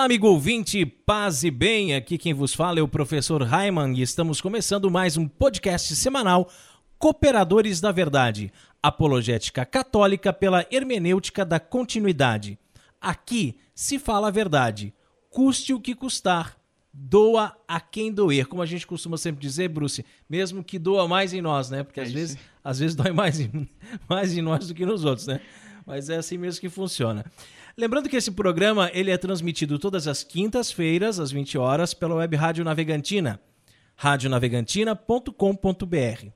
[0.00, 1.94] Olá, amigo ouvinte, paz e bem.
[1.94, 6.48] Aqui quem vos fala é o professor Raiman e estamos começando mais um podcast semanal
[6.98, 8.50] Cooperadores da Verdade,
[8.82, 12.58] apologética católica pela hermenêutica da continuidade.
[12.98, 14.94] Aqui se fala a verdade,
[15.28, 16.56] custe o que custar,
[16.90, 21.34] doa a quem doer, como a gente costuma sempre dizer, Bruce, mesmo que doa mais
[21.34, 21.82] em nós, né?
[21.84, 22.44] Porque às É vezes, isso.
[22.64, 23.68] às vezes dói mais em,
[24.08, 25.42] mais em nós do que nos outros, né?
[25.86, 27.22] Mas é assim mesmo que funciona.
[27.76, 32.36] Lembrando que esse programa ele é transmitido todas as quintas-feiras, às 20 horas, pela web
[32.36, 33.40] Rádio Navegantina,
[33.96, 36.26] radionavegantina.com.br.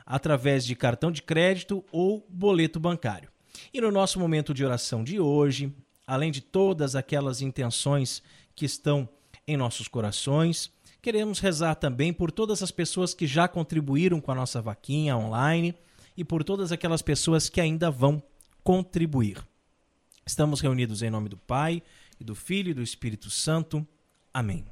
[0.05, 3.29] através de cartão de crédito ou boleto bancário.
[3.73, 5.73] E no nosso momento de oração de hoje,
[6.07, 8.23] além de todas aquelas intenções
[8.55, 9.09] que estão
[9.47, 14.35] em nossos corações, queremos rezar também por todas as pessoas que já contribuíram com a
[14.35, 15.75] nossa vaquinha online
[16.17, 18.23] e por todas aquelas pessoas que ainda vão
[18.65, 19.39] contribuir.
[20.27, 21.83] Estamos reunidos em nome do Pai,
[22.21, 23.87] e do Filho e do Espírito Santo.
[24.33, 24.65] Amém.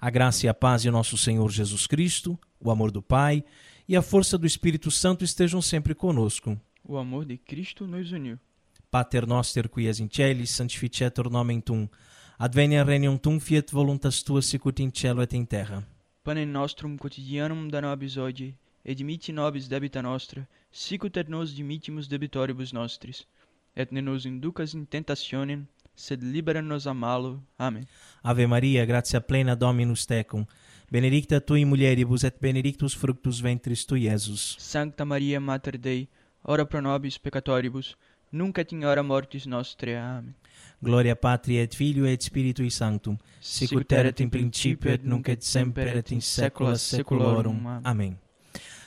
[0.00, 3.44] A graça e a paz de nosso Senhor Jesus Cristo, o amor do Pai
[3.88, 6.58] e a força do Espírito Santo estejam sempre conosco.
[6.84, 8.38] O amor de Cristo nos uniu.
[8.90, 11.88] Pater noster qui es in celis, sanctificetur nomen tum.
[12.38, 15.86] Advenia regnum tum, fiat voluntas tua sicut in cielo et in terra.
[16.24, 18.54] Panem nostrum quotidianum da nobis hodie,
[18.84, 18.98] et
[19.32, 23.26] nobis debita nostra, sicut et nos dimittimus debitoribus nostris.
[23.74, 27.42] Et ne nos inducas in tentationem, sed libera nos a malo.
[27.58, 27.86] Amém.
[28.22, 30.44] Ave Maria, gratia plena Dominus tecum.
[30.90, 34.56] Benedicta tui mulieribus et benedictus fructus ventris tui, Iesus.
[34.58, 36.08] Sancta Maria Mater Dei,
[36.44, 37.96] ora pro nobis peccatoribus,
[38.30, 39.96] nunc et in hora mortis nostrae.
[39.96, 40.34] Amém.
[40.82, 45.96] Gloria Patri et Filio et Spiritui Sanctum, sicut erat in principio et nunc et semper
[45.96, 47.80] et in saecula saeculorum.
[47.84, 48.18] Amém.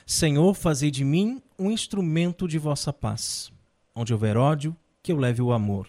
[0.04, 3.50] Senhor, fazei de mim um instrumento de vossa paz.
[3.94, 5.88] Onde houver ódio, que eu leve o amor.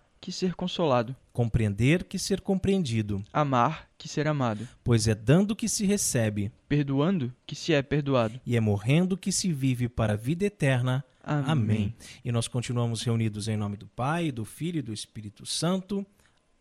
[0.21, 1.15] que ser consolado.
[1.33, 3.23] Compreender que ser compreendido.
[3.33, 4.67] Amar, que ser amado.
[4.83, 8.39] Pois é dando que se recebe, Perdoando, que se é perdoado.
[8.45, 11.03] e é morrendo que se vive para a vida eterna.
[11.23, 11.45] Amém.
[11.51, 11.95] Amém.
[12.23, 16.05] E nós continuamos reunidos em nome do Pai, do Filho e do Espírito Santo.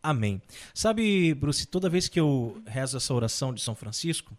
[0.02, 0.40] Amém.
[0.74, 4.34] Sabe, Bruce, toda vez que eu rezo essa oração de São Francisco,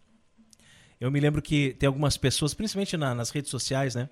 [1.00, 4.08] eu me lembro que tem algumas pessoas, principalmente na- nas redes sociais, né?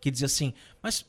[0.00, 1.04] Que dizem assim, mas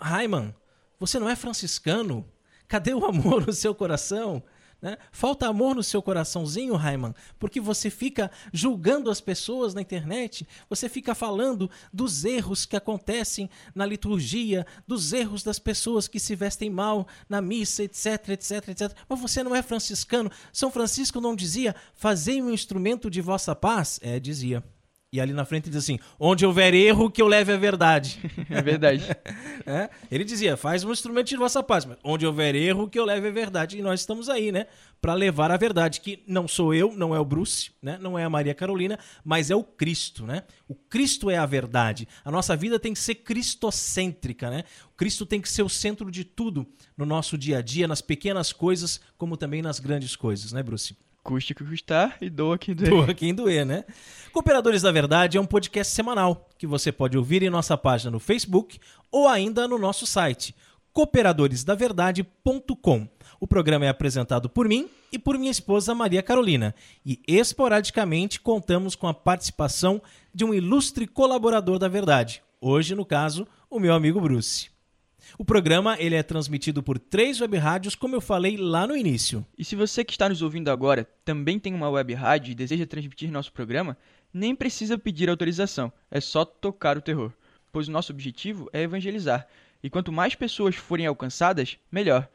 [0.00, 0.54] Raiman,
[0.98, 2.26] você não é franciscano?
[2.66, 4.42] Cadê o amor no seu coração?
[4.80, 4.96] Né?
[5.10, 10.88] Falta amor no seu coraçãozinho, Raiman, porque você fica julgando as pessoas na internet, você
[10.88, 16.70] fica falando dos erros que acontecem na liturgia, dos erros das pessoas que se vestem
[16.70, 18.96] mal na missa, etc, etc, etc.
[19.08, 20.30] Mas você não é franciscano.
[20.52, 23.98] São Francisco não dizia: Fazei um instrumento de vossa paz?
[24.00, 24.62] É, dizia.
[25.10, 28.20] E ali na frente diz assim: onde houver erro, que eu leve a verdade.
[28.50, 29.04] É verdade.
[29.66, 29.90] é?
[30.10, 33.28] Ele dizia: faz um instrumento de vossa paz, mas onde houver erro, que eu leve
[33.28, 33.78] a verdade.
[33.78, 34.66] E nós estamos aí, né?
[35.00, 37.98] Para levar a verdade, que não sou eu, não é o Bruce, né?
[38.00, 40.42] não é a Maria Carolina, mas é o Cristo, né?
[40.66, 42.08] O Cristo é a verdade.
[42.24, 44.64] A nossa vida tem que ser cristocêntrica, né?
[44.92, 46.66] O Cristo tem que ser o centro de tudo
[46.96, 50.96] no nosso dia a dia, nas pequenas coisas, como também nas grandes coisas, né, Bruce?
[51.22, 52.90] Custe que custar e doa quem doer.
[52.90, 53.84] Doa quem doer, né?
[54.32, 58.18] Cooperadores da Verdade é um podcast semanal que você pode ouvir em nossa página no
[58.18, 58.80] Facebook
[59.10, 60.54] ou ainda no nosso site
[60.92, 63.08] cooperadoresdaverdade.com.
[63.38, 66.74] O programa é apresentado por mim e por minha esposa Maria Carolina
[67.04, 70.02] e esporadicamente contamos com a participação
[70.34, 74.70] de um ilustre colaborador da Verdade, hoje, no caso, o meu amigo Bruce.
[75.36, 79.44] O programa ele é transmitido por três web rádios, como eu falei lá no início.
[79.58, 82.86] E se você que está nos ouvindo agora também tem uma web rádio e deseja
[82.86, 83.96] transmitir nosso programa,
[84.32, 87.32] nem precisa pedir autorização, é só tocar o terror,
[87.72, 89.46] pois o nosso objetivo é evangelizar,
[89.82, 92.28] e quanto mais pessoas forem alcançadas, melhor.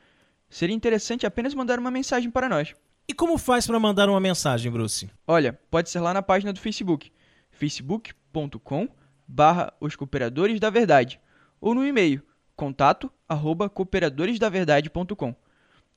[0.49, 2.73] Seria interessante apenas mandar uma mensagem para nós.
[3.07, 5.09] E como faz para mandar uma mensagem, Bruce?
[5.27, 7.11] Olha, pode ser lá na página do Facebook,
[7.51, 8.87] facebook.com
[9.27, 11.19] barra os cooperadores da verdade,
[11.59, 12.21] ou no e-mail
[12.55, 15.35] contato arroba cooperadoresdaverdade.com.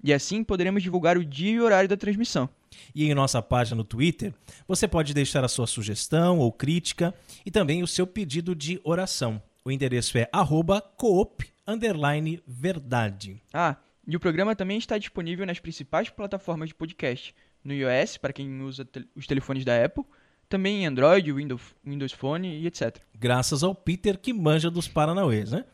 [0.02, 2.48] E assim poderemos divulgar o dia e horário da transmissão.
[2.94, 4.34] E em nossa página no Twitter,
[4.68, 7.14] você pode deixar a sua sugestão ou crítica
[7.44, 9.40] e também o seu pedido de oração.
[9.64, 11.46] O endereço é arroba coop
[12.46, 13.42] verdade.
[13.52, 13.76] Ah,
[14.06, 17.34] e o programa também está disponível nas principais plataformas de podcast.
[17.64, 20.04] No iOS, para quem usa te os telefones da Apple,
[20.48, 22.98] também em Android, Windows, Windows Phone e etc.
[23.12, 25.64] Graças ao Peter que manja dos Paranauês, né?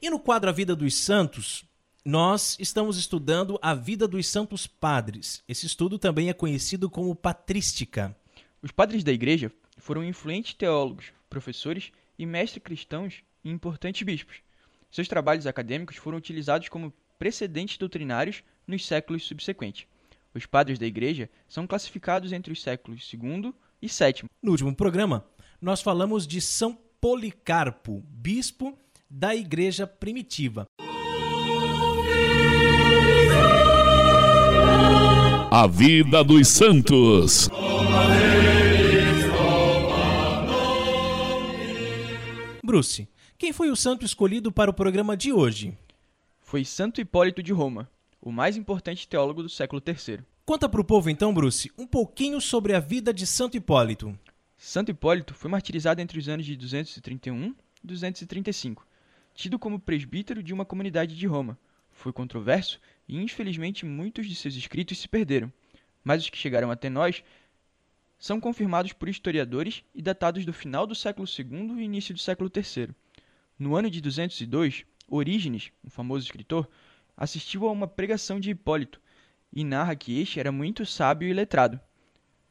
[0.00, 1.64] E no quadro A Vida dos Santos,
[2.04, 5.42] nós estamos estudando a vida dos santos padres.
[5.48, 8.14] Esse estudo também é conhecido como patrística.
[8.62, 14.36] Os padres da igreja foram influentes teólogos, professores e mestres cristãos e importantes bispos.
[14.90, 19.86] Seus trabalhos acadêmicos foram utilizados como precedentes doutrinários nos séculos subsequentes.
[20.34, 23.52] Os padres da igreja são classificados entre os séculos II
[23.82, 24.28] e VII.
[24.42, 25.26] No último programa,
[25.60, 28.78] nós falamos de São Policarpo, bispo
[29.10, 30.66] da igreja primitiva.
[35.50, 37.48] A vida dos santos.
[42.64, 45.76] Bruce, quem foi o santo escolhido para o programa de hoje?
[46.40, 47.90] Foi Santo Hipólito de Roma,
[48.22, 50.20] o mais importante teólogo do século III.
[50.46, 54.16] Conta para o povo então, Bruce, um pouquinho sobre a vida de Santo Hipólito.
[54.56, 58.89] Santo Hipólito foi martirizado entre os anos de 231 e 235
[59.34, 61.58] tido como presbítero de uma comunidade de Roma.
[61.90, 65.52] Foi controverso e, infelizmente, muitos de seus escritos se perderam,
[66.02, 67.22] mas os que chegaram até nós
[68.18, 72.50] são confirmados por historiadores e datados do final do século II e início do século
[72.54, 72.90] III.
[73.58, 76.68] No ano de 202, Orígenes, um famoso escritor,
[77.16, 79.00] assistiu a uma pregação de Hipólito
[79.52, 81.80] e narra que este era muito sábio e letrado.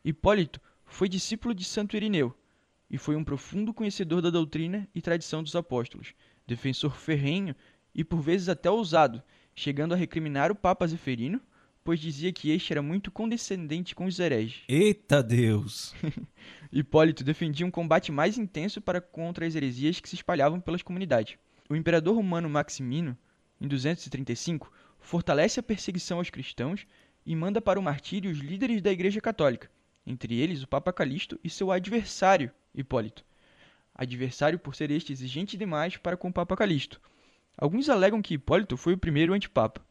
[0.04, 2.36] Hipólito foi discípulo de Santo Irineu
[2.90, 6.14] e foi um profundo conhecedor da doutrina e tradição dos apóstolos,
[6.50, 7.56] defensor ferrenho
[7.94, 9.22] e por vezes até ousado,
[9.56, 11.40] chegando a recriminar o Papa Zeferino,
[11.84, 14.64] pois dizia que este era muito condescendente com os hereges.
[14.68, 15.94] Eita Deus!
[16.72, 21.38] Hipólito defendia um combate mais intenso para contra as heresias que se espalhavam pelas comunidades.
[21.70, 23.18] O imperador romano Maximino,
[23.62, 26.86] em 235, fortalece a perseguição aos cristãos
[27.26, 29.70] e manda para o martírio os líderes da Igreja Católica,
[30.06, 33.24] entre eles o Papa Calixto e seu adversário, Hipólito
[34.00, 37.02] adversário por ser este exigente demais para com o Papa Calixto.
[37.58, 39.86] Alguns alegam que Hipólito foi o primeiro antipapa.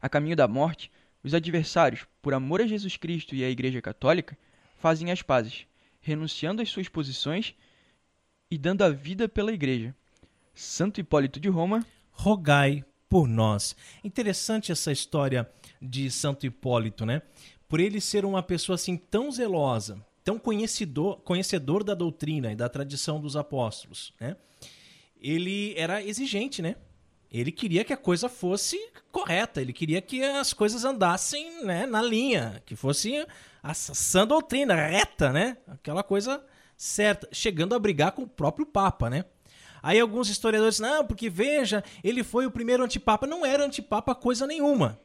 [0.00, 0.90] A caminho da morte,
[1.22, 4.38] os adversários, por amor a Jesus Cristo e à Igreja Católica,
[4.76, 5.66] fazem as pazes,
[6.00, 7.54] renunciando às suas posições
[8.50, 9.94] e dando a vida pela Igreja.
[10.54, 13.76] Santo Hipólito de Roma, rogai por nós.
[14.02, 15.46] Interessante essa história
[15.82, 17.20] de Santo Hipólito, né?
[17.68, 22.68] Por ele ser uma pessoa assim tão zelosa, tão conhecedor, conhecedor da doutrina e da
[22.68, 24.36] tradição dos apóstolos, né?
[25.20, 26.74] Ele era exigente, né?
[27.30, 28.76] Ele queria que a coisa fosse
[29.12, 33.24] correta, ele queria que as coisas andassem né, na linha, que fosse
[33.62, 35.58] a sã doutrina, reta, né?
[35.68, 36.44] Aquela coisa
[36.76, 39.24] certa, chegando a brigar com o próprio Papa, né?
[39.80, 43.28] Aí alguns historiadores, não, porque veja, ele foi o primeiro antipapa.
[43.28, 44.98] Não era antipapa coisa nenhuma.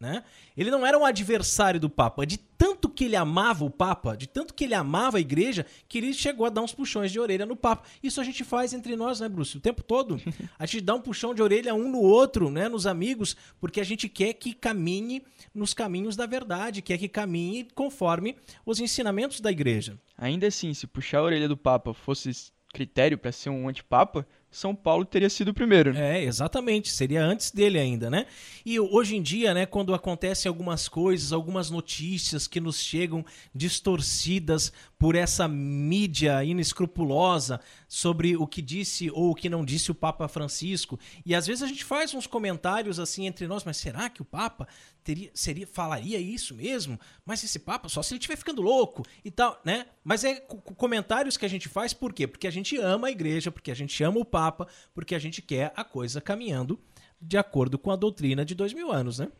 [0.00, 0.22] Né?
[0.56, 2.24] Ele não era um adversário do Papa.
[2.24, 5.98] De tanto que ele amava o Papa, de tanto que ele amava a igreja, que
[5.98, 7.86] ele chegou a dar uns puxões de orelha no Papa.
[8.02, 9.56] Isso a gente faz entre nós, né, Bruce?
[9.56, 10.20] O tempo todo.
[10.58, 13.84] A gente dá um puxão de orelha um no outro, né, nos amigos, porque a
[13.84, 15.22] gente quer que caminhe
[15.54, 19.98] nos caminhos da verdade, quer que caminhe conforme os ensinamentos da igreja.
[20.16, 22.30] Ainda assim, se puxar a orelha do Papa fosse
[22.72, 25.92] critério para ser um antipapa, são Paulo teria sido o primeiro.
[25.92, 26.20] Né?
[26.20, 26.90] É, exatamente.
[26.90, 28.26] Seria antes dele ainda, né?
[28.64, 33.24] E hoje em dia, né, quando acontecem algumas coisas, algumas notícias que nos chegam
[33.54, 39.94] distorcidas por essa mídia inescrupulosa sobre o que disse ou o que não disse o
[39.94, 44.10] Papa Francisco, e às vezes a gente faz uns comentários assim entre nós, mas será
[44.10, 44.66] que o Papa
[45.08, 47.00] teria, seria, falaria isso mesmo?
[47.24, 49.86] Mas esse Papa, só se ele estiver ficando louco e tal, né?
[50.04, 50.34] Mas é
[50.76, 52.26] comentários que a gente faz por quê?
[52.26, 55.40] Porque a gente ama a igreja, porque a gente ama o Papa, porque a gente
[55.40, 56.78] quer a coisa caminhando
[57.18, 59.32] de acordo com a doutrina de dois mil anos, né?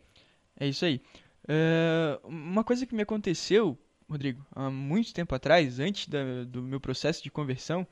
[0.58, 1.02] É isso aí.
[1.44, 6.80] Uh, uma coisa que me aconteceu, Rodrigo, há muito tempo atrás, antes da, do meu
[6.80, 7.86] processo de conversão,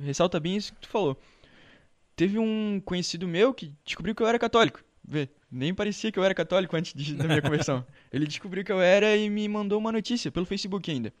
[0.00, 1.20] ressalta bem isso que tu falou.
[2.16, 4.82] Teve um conhecido meu que descobriu que eu era católico.
[5.04, 7.84] Vê, nem parecia que eu era católico antes de, da minha conversão.
[8.12, 11.12] Ele descobriu que eu era e me mandou uma notícia pelo Facebook ainda.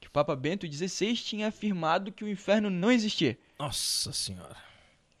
[0.00, 3.38] Que o Papa Bento XVI tinha afirmado que o inferno não existia.
[3.58, 4.56] Nossa Senhora.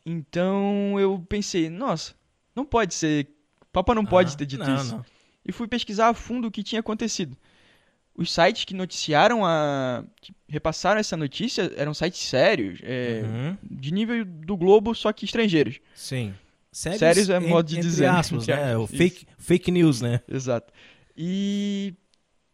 [0.04, 2.14] Então eu pensei, nossa,
[2.54, 3.28] não pode ser.
[3.60, 4.96] O Papa não ah, pode ter dito não, isso.
[4.96, 5.04] Não.
[5.44, 7.36] E fui pesquisar a fundo o que tinha acontecido.
[8.14, 10.04] Os sites que noticiaram a.
[10.20, 13.56] que repassaram essa notícia eram sites sérios, é, uhum.
[13.62, 15.80] de nível do Globo, só que estrangeiros.
[15.94, 16.34] Sim.
[16.72, 18.06] Sérios, Sérios é modo de dizer.
[18.06, 18.76] Aspas, né?
[18.76, 20.20] O fake, fake news, né?
[20.28, 20.72] Exato.
[21.16, 21.94] E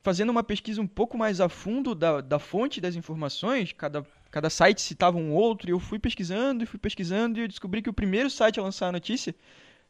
[0.02, 4.04] fazendo uma pesquisa um pouco mais a fundo da, da fonte das informações, cada
[4.36, 7.80] Cada site citava um outro, e eu fui pesquisando e fui pesquisando, e eu descobri
[7.80, 9.34] que o primeiro site a lançar a notícia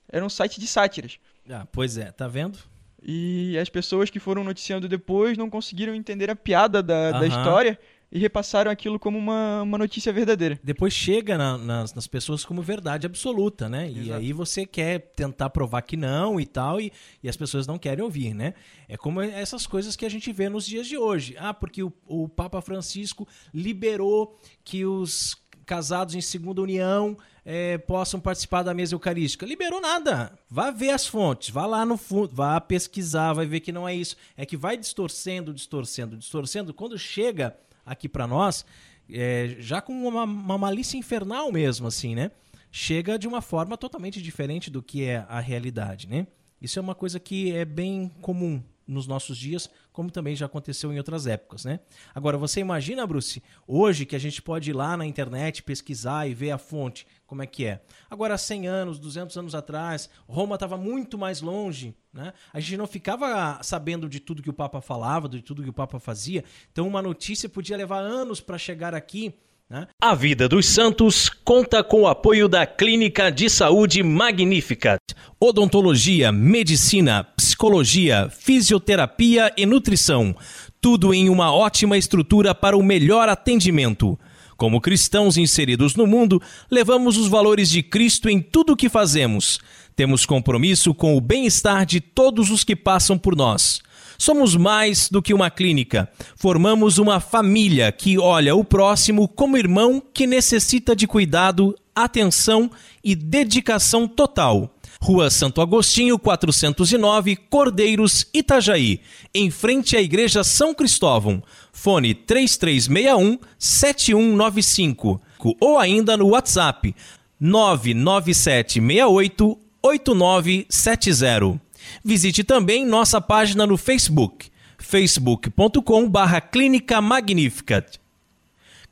[0.09, 1.19] era um site de sátiras.
[1.51, 2.57] Ah, pois é, tá vendo?
[3.03, 7.77] E as pessoas que foram noticiando depois não conseguiram entender a piada da, da história
[8.11, 10.59] e repassaram aquilo como uma, uma notícia verdadeira.
[10.63, 13.89] Depois chega na, nas, nas pessoas como verdade absoluta, né?
[13.91, 14.07] Exato.
[14.07, 17.79] E aí você quer tentar provar que não e tal, e, e as pessoas não
[17.79, 18.55] querem ouvir, né?
[18.89, 21.37] É como essas coisas que a gente vê nos dias de hoje.
[21.39, 25.37] Ah, porque o, o Papa Francisco liberou que os
[25.67, 29.45] casados em segunda união é, possam participar da mesa eucarística.
[29.45, 30.39] Liberou nada.
[30.49, 33.95] Vá ver as fontes, vá lá no fundo, vá pesquisar, vai ver que não é
[33.95, 34.17] isso.
[34.37, 36.73] É que vai distorcendo, distorcendo, distorcendo.
[36.73, 38.67] Quando chega aqui para nós,
[39.09, 42.31] é, já com uma, uma malícia infernal mesmo, assim, né?
[42.71, 46.27] Chega de uma forma totalmente diferente do que é a realidade, né?
[46.61, 50.93] Isso é uma coisa que é bem comum nos nossos dias, como também já aconteceu
[50.93, 51.81] em outras épocas, né?
[52.15, 56.35] Agora, você imagina, Bruce, hoje que a gente pode ir lá na internet pesquisar e
[56.35, 57.83] ver a fonte, como é que é.
[58.09, 62.33] Agora, 100 anos, 200 anos atrás, Roma estava muito mais longe, né?
[62.53, 65.73] A gente não ficava sabendo de tudo que o Papa falava, de tudo que o
[65.75, 69.35] Papa fazia, então uma notícia podia levar anos para chegar aqui,
[69.69, 69.89] né?
[70.01, 74.97] A Vida dos Santos conta com o apoio da Clínica de Saúde Magnífica.
[75.41, 77.25] Odontologia, medicina,
[77.57, 80.37] psicologia, fisioterapia e nutrição.
[80.79, 84.19] Tudo em uma ótima estrutura para o melhor atendimento.
[84.59, 89.59] Como cristãos inseridos no mundo, levamos os valores de Cristo em tudo o que fazemos.
[89.97, 93.81] Temos compromisso com o bem-estar de todos os que passam por nós.
[94.19, 96.11] Somos mais do que uma clínica.
[96.37, 102.71] Formamos uma família que olha o próximo como irmão que necessita de cuidado, atenção
[103.03, 104.76] e dedicação total.
[105.01, 109.01] Rua Santo Agostinho, 409, Cordeiros, Itajaí,
[109.35, 111.43] em frente à Igreja São Cristóvão.
[111.73, 115.21] Fone 3361 7195
[115.61, 116.95] ou ainda no WhatsApp
[117.39, 121.61] 99768 8970.
[122.05, 124.49] Visite também nossa página no Facebook,
[124.79, 128.01] facebook.com/barra Clínica Magnificat.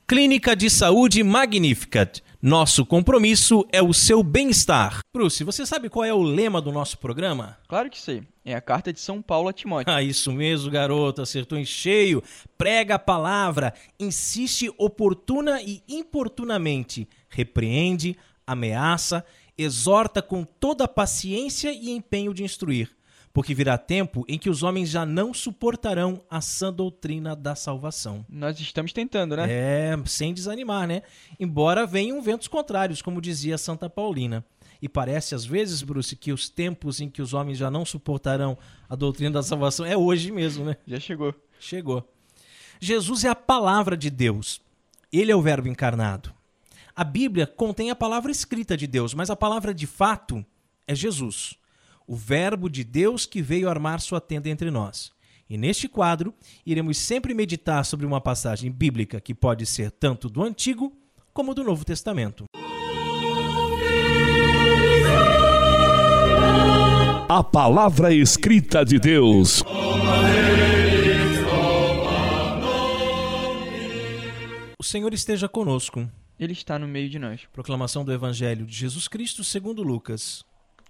[0.06, 2.22] Clínica de Saúde Magnificat.
[2.46, 4.98] Nosso compromisso é o seu bem-estar.
[5.14, 7.56] Bruce, você sabe qual é o lema do nosso programa?
[7.66, 8.22] Claro que sei.
[8.44, 9.90] É a carta de São Paulo a Timóteo.
[9.90, 11.22] Ah, isso mesmo, garoto.
[11.22, 12.22] Acertou em cheio.
[12.58, 13.72] Prega a palavra.
[13.98, 17.08] Insiste oportuna e importunamente.
[17.30, 18.14] Repreende,
[18.46, 19.24] ameaça
[19.56, 22.90] exorta com toda a paciência e empenho de instruir,
[23.34, 28.24] porque virá tempo em que os homens já não suportarão a sã doutrina da salvação.
[28.28, 29.46] Nós estamos tentando, né?
[29.50, 31.02] É, sem desanimar, né?
[31.38, 34.44] Embora venham ventos contrários, como dizia Santa Paulina.
[34.80, 38.56] E parece às vezes, Bruce, que os tempos em que os homens já não suportarão
[38.88, 40.76] a doutrina da salvação é hoje mesmo, né?
[40.86, 41.34] Já chegou.
[41.58, 42.08] Chegou.
[42.80, 44.62] Jesus é a palavra de Deus.
[45.12, 46.32] Ele é o Verbo encarnado.
[46.94, 50.44] A Bíblia contém a palavra escrita de Deus, mas a palavra de fato
[50.86, 51.58] é Jesus,
[52.06, 55.12] o Verbo de Deus que veio armar sua tenda entre nós.
[55.48, 56.34] E neste quadro,
[56.64, 60.92] iremos sempre meditar sobre uma passagem bíblica que pode ser tanto do Antigo
[61.32, 62.44] como do Novo Testamento.
[67.28, 69.62] A palavra escrita de Deus.
[74.78, 76.08] O Senhor esteja conosco.
[76.38, 77.42] Ele está no meio de nós.
[77.52, 80.44] Proclamação do Evangelho de Jesus Cristo segundo Lucas.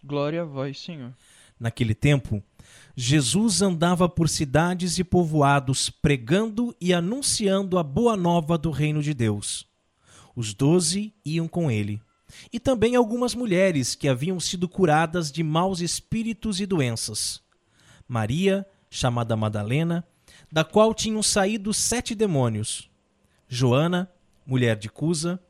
[0.06, 1.14] Glória a vós, Senhor.
[1.58, 2.42] Naquele tempo,
[2.94, 9.14] Jesus andava por cidades e povoados, pregando e anunciando a boa nova do reino de
[9.14, 9.66] Deus.
[10.36, 12.02] Os doze iam com ele,
[12.52, 17.40] e também algumas mulheres que haviam sido curadas de maus espíritos e doenças.
[18.06, 20.06] Maria, chamada Madalena,
[20.52, 22.90] da qual tinham saído sete demônios.
[23.48, 24.10] Joana,
[24.44, 25.40] mulher de Cusa,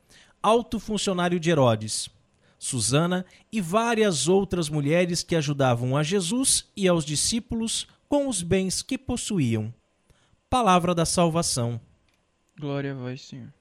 [0.41, 2.09] alto funcionário de Herodes,
[2.65, 8.81] Susana e várias outras mulheres que ajudavam a Jesus e aos discípulos com os bens
[8.81, 9.73] que possuíam.
[10.49, 11.79] Palavra da salvação.
[12.59, 13.53] Glória a vós, Senhor.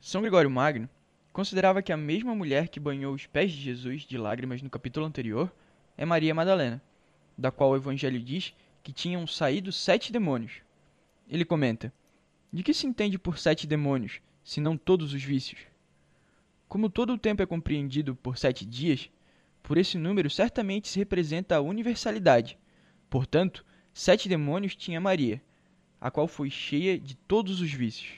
[0.00, 0.88] São Gregório Magno
[1.30, 5.04] considerava que a mesma mulher que banhou os pés de Jesus de lágrimas no capítulo
[5.04, 5.52] anterior
[5.94, 6.80] é Maria Madalena,
[7.36, 10.62] da qual o Evangelho diz que tinham saído sete demônios.
[11.28, 11.92] Ele comenta:
[12.50, 15.67] De que se entende por sete demônios, se não todos os vícios?
[16.68, 19.08] Como todo o tempo é compreendido por sete dias,
[19.62, 22.58] por esse número certamente se representa a universalidade.
[23.08, 25.42] Portanto, sete demônios tinha Maria,
[26.00, 28.10] a qual foi cheia de todos os vícios.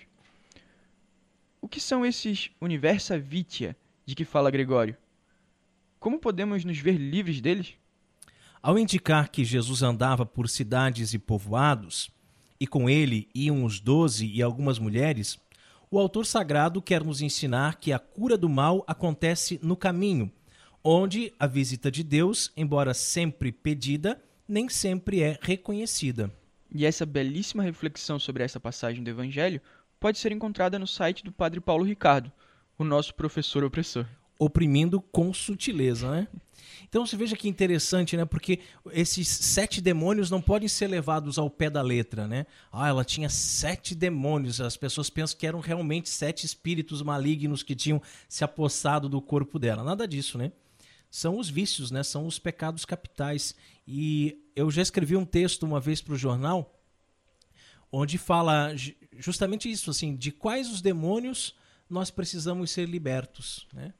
[1.60, 4.96] O que são esses universa vitia de que fala Gregório?
[6.00, 7.74] Como podemos nos ver livres deles?
[8.62, 12.10] Ao indicar que Jesus andava por cidades e povoados,
[12.58, 15.38] e com ele iam os doze e algumas mulheres,
[15.90, 20.30] o autor sagrado quer nos ensinar que a cura do mal acontece no caminho,
[20.84, 26.32] onde a visita de Deus, embora sempre pedida, nem sempre é reconhecida.
[26.72, 29.60] E essa belíssima reflexão sobre essa passagem do Evangelho
[29.98, 32.30] pode ser encontrada no site do Padre Paulo Ricardo,
[32.78, 34.06] o nosso professor opressor.
[34.40, 36.28] Oprimindo com sutileza, né?
[36.88, 38.24] Então você veja que interessante, né?
[38.24, 42.46] Porque esses sete demônios não podem ser levados ao pé da letra, né?
[42.72, 44.60] Ah, ela tinha sete demônios.
[44.60, 49.58] As pessoas pensam que eram realmente sete espíritos malignos que tinham se apossado do corpo
[49.58, 49.84] dela.
[49.84, 50.50] Nada disso, né?
[51.10, 52.02] São os vícios, né?
[52.02, 53.54] São os pecados capitais.
[53.86, 56.76] E eu já escrevi um texto uma vez para o jornal
[57.92, 58.72] onde fala
[59.18, 61.54] justamente isso, assim, de quais os demônios
[61.88, 63.92] nós precisamos ser libertos, né?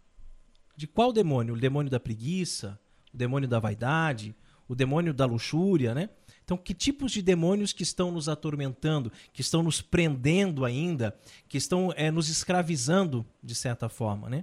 [0.81, 1.53] De qual demônio?
[1.53, 2.81] O demônio da preguiça,
[3.13, 4.35] o demônio da vaidade,
[4.67, 6.09] o demônio da luxúria, né?
[6.43, 11.15] Então, que tipos de demônios que estão nos atormentando, que estão nos prendendo ainda,
[11.47, 14.43] que estão é, nos escravizando de certa forma, né?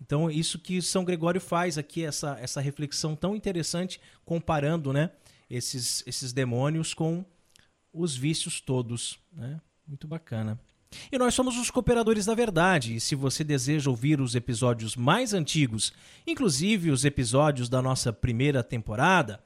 [0.00, 5.10] Então, isso que São Gregório faz aqui, essa, essa reflexão tão interessante, comparando né,
[5.50, 7.26] esses, esses demônios com
[7.92, 9.18] os vícios todos.
[9.30, 9.60] Né?
[9.86, 10.58] Muito bacana.
[11.10, 12.96] E nós somos os Cooperadores da Verdade.
[12.96, 15.92] E se você deseja ouvir os episódios mais antigos,
[16.26, 19.42] inclusive os episódios da nossa primeira temporada,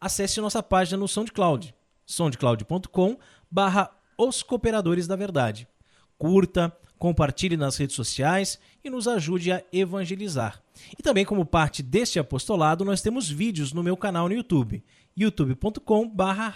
[0.00, 1.74] acesse nossa página no SoundCloud,
[2.06, 3.18] soundcloud.com
[3.50, 5.66] barra Os Cooperadores da Verdade.
[6.18, 10.60] Curta, compartilhe nas redes sociais e nos ajude a evangelizar.
[10.98, 14.82] E também como parte deste apostolado, nós temos vídeos no meu canal no YouTube,
[15.16, 16.54] youtube.com barra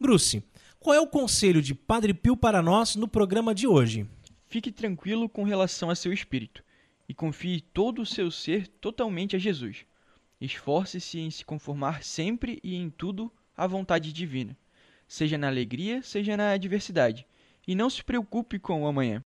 [0.00, 0.42] Bruce,
[0.78, 4.06] qual é o conselho de Padre Pio para nós no programa de hoje?
[4.46, 6.62] Fique tranquilo com relação a seu espírito
[7.08, 9.84] e confie todo o seu ser totalmente a Jesus.
[10.40, 14.56] Esforce-se em se conformar sempre e em tudo à vontade divina,
[15.08, 17.26] seja na alegria, seja na adversidade,
[17.66, 19.22] e não se preocupe com o amanhã.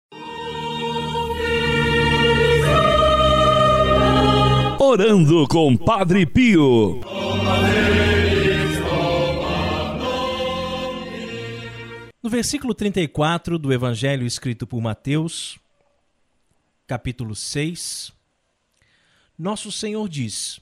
[4.79, 7.01] Orando com Padre Pio.
[12.27, 15.57] No versículo 34 do Evangelho escrito por Mateus,
[16.85, 18.11] capítulo 6,
[19.39, 20.59] nosso Senhor diz: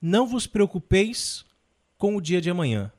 [0.00, 1.44] Não vos preocupeis
[1.98, 2.92] com o dia de amanhã,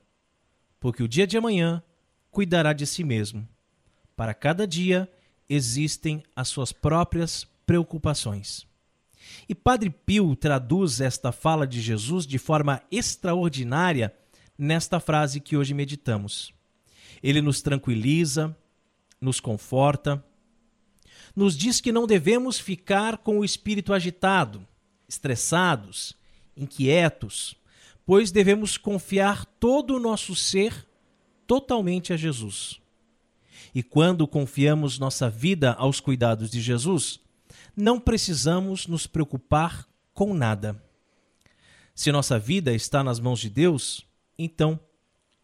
[0.78, 1.82] porque o dia de amanhã
[2.30, 3.48] cuidará de si mesmo.
[4.14, 5.10] Para cada dia
[5.48, 8.66] existem as suas próprias preocupações.
[9.48, 14.14] E Padre Pio traduz esta fala de Jesus de forma extraordinária
[14.58, 16.52] nesta frase que hoje meditamos.
[17.22, 18.56] Ele nos tranquiliza,
[19.20, 20.24] nos conforta,
[21.34, 24.66] nos diz que não devemos ficar com o espírito agitado,
[25.08, 26.14] estressados,
[26.56, 27.56] inquietos,
[28.06, 30.86] pois devemos confiar todo o nosso ser
[31.46, 32.80] totalmente a Jesus.
[33.74, 37.18] e quando confiamos nossa vida aos cuidados de Jesus,
[37.76, 40.80] não precisamos nos preocupar com nada.
[41.94, 44.06] Se nossa vida está nas mãos de Deus,
[44.38, 44.78] então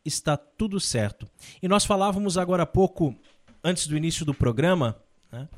[0.05, 1.29] está tudo certo.
[1.63, 3.15] E nós falávamos agora há pouco,
[3.63, 4.97] antes do início do programa,
[5.31, 5.49] né,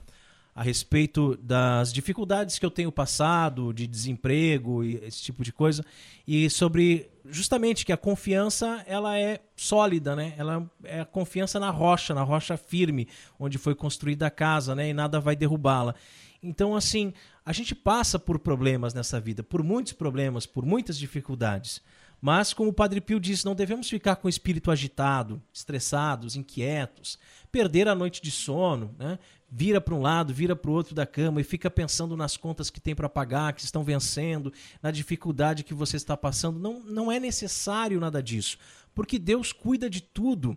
[0.54, 5.84] a respeito das dificuldades que eu tenho passado, de desemprego e esse tipo de coisa,
[6.26, 10.34] e sobre justamente que a confiança ela é sólida, né?
[10.36, 14.90] Ela é a confiança na rocha, na rocha firme, onde foi construída a casa, né?
[14.90, 15.94] E nada vai derrubá-la.
[16.42, 17.14] Então, assim,
[17.46, 21.80] a gente passa por problemas nessa vida, por muitos problemas, por muitas dificuldades.
[22.24, 27.18] Mas, como o Padre Pio disse, não devemos ficar com o espírito agitado, estressados, inquietos,
[27.50, 29.18] perder a noite de sono, né?
[29.50, 32.70] vira para um lado, vira para o outro da cama e fica pensando nas contas
[32.70, 36.60] que tem para pagar, que estão vencendo, na dificuldade que você está passando.
[36.60, 38.56] Não, não é necessário nada disso,
[38.94, 40.56] porque Deus cuida de tudo.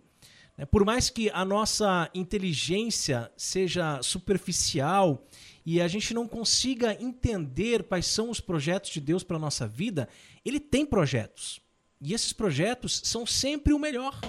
[0.56, 0.66] Né?
[0.68, 5.26] Por mais que a nossa inteligência seja superficial
[5.66, 9.68] e a gente não consiga entender quais são os projetos de Deus para a nossa
[9.68, 10.08] vida,
[10.46, 11.60] ele tem projetos.
[12.00, 14.20] E esses projetos são sempre o melhor.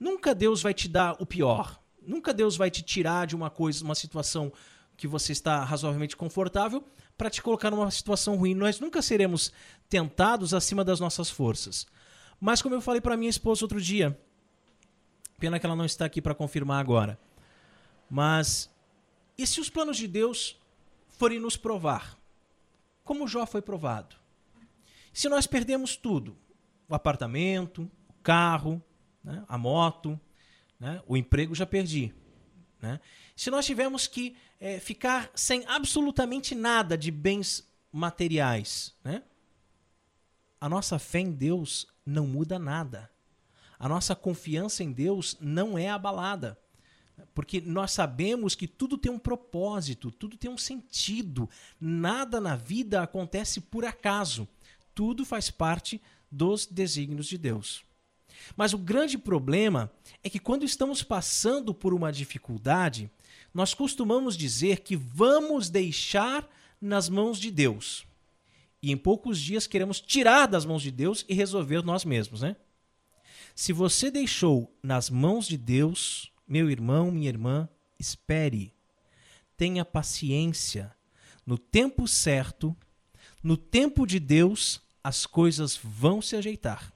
[0.00, 1.78] Nunca Deus vai te dar o pior.
[2.00, 4.50] Nunca Deus vai te tirar de uma coisa, uma situação
[4.96, 6.82] que você está razoavelmente confortável
[7.18, 8.54] para te colocar numa situação ruim.
[8.54, 9.52] Nós nunca seremos
[9.90, 11.86] tentados acima das nossas forças.
[12.40, 14.18] Mas como eu falei para minha esposa outro dia,
[15.38, 17.20] pena que ela não está aqui para confirmar agora.
[18.08, 18.70] Mas
[19.36, 20.56] e se os planos de Deus
[21.22, 22.18] forem nos provar?
[23.04, 24.16] Como Jó foi provado?
[25.12, 26.36] Se nós perdemos tudo,
[26.88, 28.82] o apartamento, o carro,
[29.22, 30.18] né, a moto,
[30.80, 32.12] né, o emprego já perdi.
[32.80, 32.98] Né?
[33.36, 39.22] Se nós tivermos que é, ficar sem absolutamente nada de bens materiais, né,
[40.60, 43.08] a nossa fé em Deus não muda nada.
[43.78, 46.58] A nossa confiança em Deus não é abalada.
[47.34, 51.48] Porque nós sabemos que tudo tem um propósito, tudo tem um sentido.
[51.80, 54.48] Nada na vida acontece por acaso
[54.94, 57.84] tudo faz parte dos desígnios de Deus.
[58.56, 63.10] Mas o grande problema é que quando estamos passando por uma dificuldade,
[63.52, 66.48] nós costumamos dizer que vamos deixar
[66.80, 68.06] nas mãos de Deus.
[68.82, 72.56] E em poucos dias queremos tirar das mãos de Deus e resolver nós mesmos, né?
[73.54, 77.66] Se você deixou nas mãos de Deus, meu irmão, minha irmã,
[77.98, 78.74] espere.
[79.56, 80.94] Tenha paciência.
[81.46, 82.76] No tempo certo,
[83.42, 86.92] no tempo de Deus, as coisas vão se ajeitar.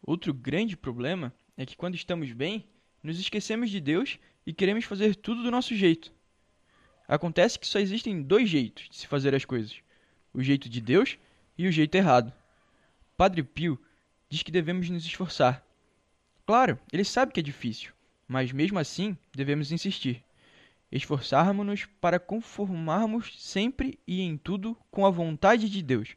[0.00, 2.64] Outro grande problema é que quando estamos bem,
[3.02, 6.12] nos esquecemos de Deus e queremos fazer tudo do nosso jeito.
[7.08, 9.74] Acontece que só existem dois jeitos de se fazer as coisas:
[10.32, 11.18] o jeito de Deus
[11.58, 12.32] e o jeito errado.
[13.16, 13.80] Padre Pio
[14.28, 15.66] diz que devemos nos esforçar.
[16.46, 17.95] Claro, ele sabe que é difícil,
[18.26, 20.22] mas mesmo assim devemos insistir.
[20.90, 26.16] Esforçarmos-nos para conformarmos sempre e em tudo com a vontade de Deus.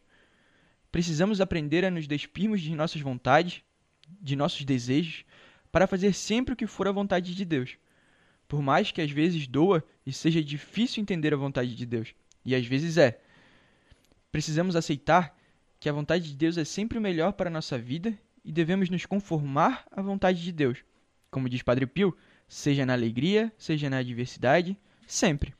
[0.91, 3.61] Precisamos aprender a nos despirmos de nossas vontades,
[4.21, 5.23] de nossos desejos,
[5.71, 7.77] para fazer sempre o que for a vontade de Deus.
[8.47, 12.55] Por mais que às vezes doa e seja difícil entender a vontade de Deus, e
[12.55, 13.21] às vezes é.
[14.31, 15.37] Precisamos aceitar
[15.79, 18.89] que a vontade de Deus é sempre o melhor para a nossa vida e devemos
[18.89, 20.79] nos conformar à vontade de Deus.
[21.31, 22.15] Como diz Padre Pio,
[22.47, 25.53] seja na alegria, seja na adversidade, sempre.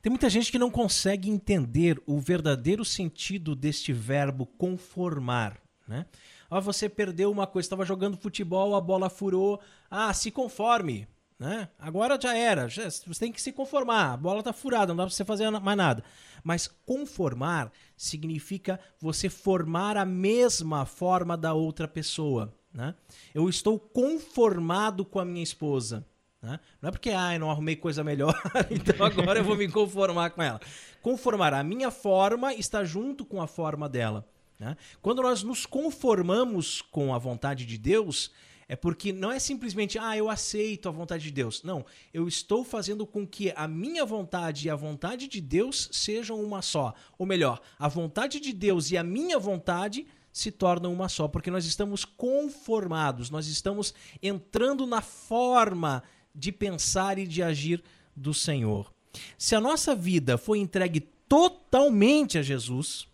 [0.00, 5.56] Tem muita gente que não consegue entender o verdadeiro sentido deste verbo conformar,
[5.86, 6.06] né?
[6.50, 9.60] Ah, você perdeu uma coisa, estava jogando futebol, a bola furou.
[9.88, 11.06] Ah, se conforme,
[11.38, 11.68] né?
[11.78, 14.12] Agora já era, já, você tem que se conformar.
[14.12, 16.04] A bola está furada, não dá para você fazer mais nada.
[16.44, 22.94] Mas conformar significa você formar a mesma forma da outra pessoa, né?
[23.34, 26.06] Eu estou conformado com a minha esposa.
[26.40, 26.58] Né?
[26.80, 28.34] Não é porque ah, eu não arrumei coisa melhor,
[28.68, 30.60] então agora eu vou me conformar com ela.
[31.00, 31.54] Conformar.
[31.54, 34.26] A minha forma está junto com a forma dela.
[34.58, 34.76] Né?
[35.00, 38.32] Quando nós nos conformamos com a vontade de Deus,
[38.68, 41.62] é porque não é simplesmente, ah, eu aceito a vontade de Deus.
[41.62, 46.42] Não, eu estou fazendo com que a minha vontade e a vontade de Deus sejam
[46.42, 46.94] uma só.
[47.18, 51.50] Ou melhor, a vontade de Deus e a minha vontade se tornam uma só, porque
[51.50, 56.02] nós estamos conformados, nós estamos entrando na forma
[56.34, 57.82] de pensar e de agir
[58.16, 58.92] do Senhor.
[59.36, 63.06] Se a nossa vida foi entregue totalmente a Jesus,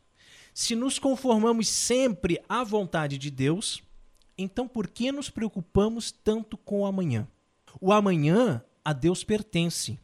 [0.55, 3.83] se nos conformamos sempre à vontade de Deus,
[4.37, 7.27] então por que nos preocupamos tanto com o amanhã?
[7.81, 9.99] O amanhã a Deus pertence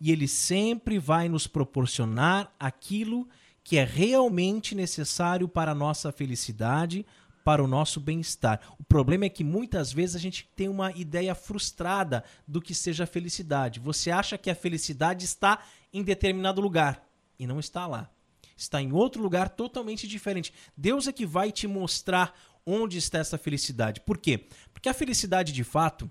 [0.00, 3.34] e Ele sempre vai nos proporcionar aquilo que
[3.72, 7.06] é realmente necessário para a nossa felicidade,
[7.42, 8.60] para o nosso bem-estar.
[8.78, 13.06] O problema é que muitas vezes a gente tem uma ideia frustrada do que seja
[13.06, 13.80] felicidade.
[13.80, 17.06] Você acha que a felicidade está em determinado lugar
[17.38, 18.10] e não está lá.
[18.56, 20.52] Está em outro lugar totalmente diferente.
[20.76, 24.00] Deus é que vai te mostrar onde está essa felicidade.
[24.00, 24.46] Por quê?
[24.72, 26.10] Porque a felicidade de fato,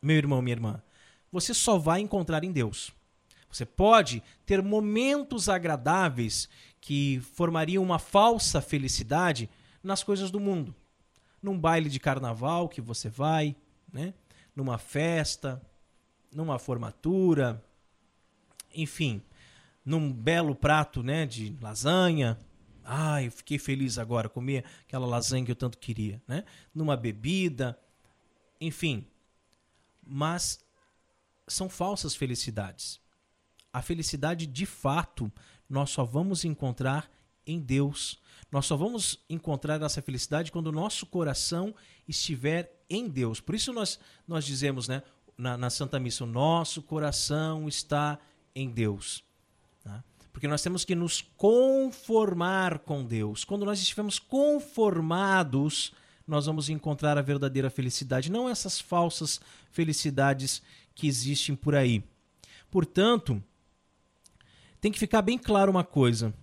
[0.00, 0.82] meu irmão, minha irmã,
[1.30, 2.92] você só vai encontrar em Deus.
[3.50, 6.48] Você pode ter momentos agradáveis
[6.80, 9.48] que formariam uma falsa felicidade
[9.82, 10.74] nas coisas do mundo.
[11.42, 13.54] Num baile de carnaval que você vai,
[13.92, 14.14] né?
[14.54, 15.60] numa festa,
[16.32, 17.62] numa formatura,
[18.74, 19.22] enfim,
[19.84, 22.38] num belo prato né, de lasanha.
[22.84, 26.20] Ah, eu fiquei feliz agora, comer aquela lasanha que eu tanto queria.
[26.26, 26.44] Né?
[26.74, 27.78] Numa bebida,
[28.60, 29.06] enfim.
[30.06, 30.60] Mas
[31.46, 33.00] são falsas felicidades.
[33.72, 35.30] A felicidade, de fato,
[35.70, 37.08] nós só vamos encontrar
[37.46, 38.18] em Deus.
[38.50, 41.72] Nós só vamos encontrar essa felicidade quando o nosso coração
[42.08, 43.40] estiver em Deus.
[43.40, 45.02] Por isso nós, nós dizemos né,
[45.38, 48.18] na, na Santa Missa, o nosso coração está
[48.54, 49.22] em Deus.
[49.84, 50.02] Tá?
[50.32, 53.44] Porque nós temos que nos conformar com Deus.
[53.44, 55.92] Quando nós estivermos conformados,
[56.26, 60.60] nós vamos encontrar a verdadeira felicidade, não essas falsas felicidades
[60.94, 62.02] que existem por aí.
[62.70, 63.42] Portanto,
[64.80, 66.34] tem que ficar bem claro uma coisa.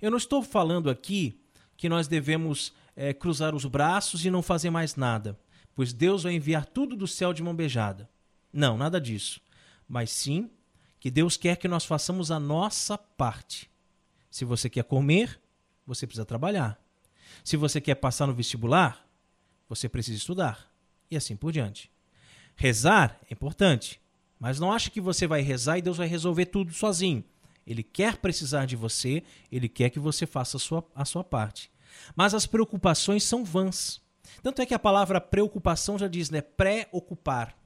[0.00, 1.40] Eu não estou falando aqui
[1.76, 5.38] que nós devemos é, cruzar os braços e não fazer mais nada,
[5.74, 8.08] pois Deus vai enviar tudo do céu de mão beijada.
[8.52, 9.40] Não, nada disso.
[9.88, 10.50] Mas sim
[10.98, 13.70] que Deus quer que nós façamos a nossa parte.
[14.30, 15.40] Se você quer comer,
[15.86, 16.80] você precisa trabalhar.
[17.42, 19.06] Se você quer passar no vestibular,
[19.68, 20.70] você precisa estudar.
[21.10, 21.90] E assim por diante.
[22.54, 24.00] Rezar é importante,
[24.38, 27.24] mas não acha que você vai rezar e Deus vai resolver tudo sozinho.
[27.66, 31.70] Ele quer precisar de você, ele quer que você faça a sua, a sua parte.
[32.16, 34.00] Mas as preocupações são vãs.
[34.42, 36.40] Tanto é que a palavra preocupação já diz, né?
[36.40, 37.56] Preocupar.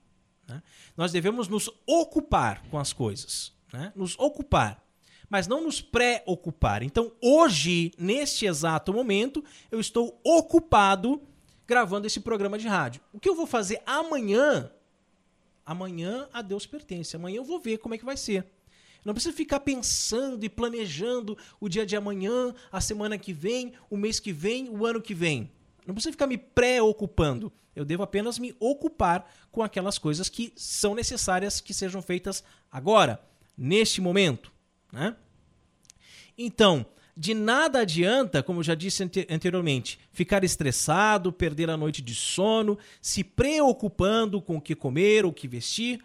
[0.47, 0.63] Né?
[0.97, 3.53] Nós devemos nos ocupar com as coisas.
[3.73, 3.93] Né?
[3.95, 4.83] Nos ocupar.
[5.29, 6.83] Mas não nos preocupar.
[6.83, 11.21] Então, hoje, neste exato momento, eu estou ocupado
[11.67, 13.01] gravando esse programa de rádio.
[13.13, 14.71] O que eu vou fazer amanhã?
[15.65, 17.17] Amanhã a Deus pertence.
[17.17, 18.47] Amanhã eu vou ver como é que vai ser.
[19.07, 23.97] Não precisa ficar pensando e planejando o dia de amanhã, a semana que vem, o
[23.97, 25.49] mês que vem, o ano que vem.
[25.87, 27.53] Não precisa ficar me preocupando.
[27.77, 33.21] Eu devo apenas me ocupar com aquelas coisas que são necessárias que sejam feitas agora,
[33.57, 34.51] neste momento.
[34.93, 35.15] Né?
[36.37, 36.85] Então,
[37.17, 42.77] de nada adianta, como eu já disse anteriormente, ficar estressado, perder a noite de sono,
[43.01, 46.03] se preocupando com o que comer o que vestir,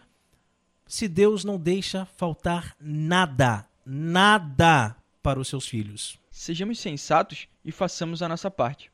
[0.92, 6.20] se Deus não deixa faltar nada, nada para os seus filhos.
[6.30, 8.92] Sejamos sensatos e façamos a nossa parte.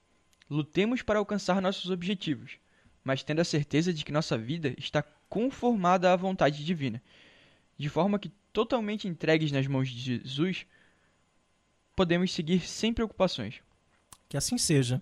[0.48, 2.60] Lutemos para alcançar nossos objetivos,
[3.04, 7.02] mas tendo a certeza de que nossa vida está conformada à vontade divina,
[7.80, 10.68] de forma que, totalmente entregues nas mãos de Jesus,
[11.96, 13.56] podemos seguir sem preocupações.
[14.30, 15.02] Que assim seja.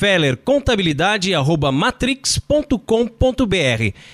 [0.00, 1.32] Feller Contabilidade
[1.70, 2.74] matrix.com.br.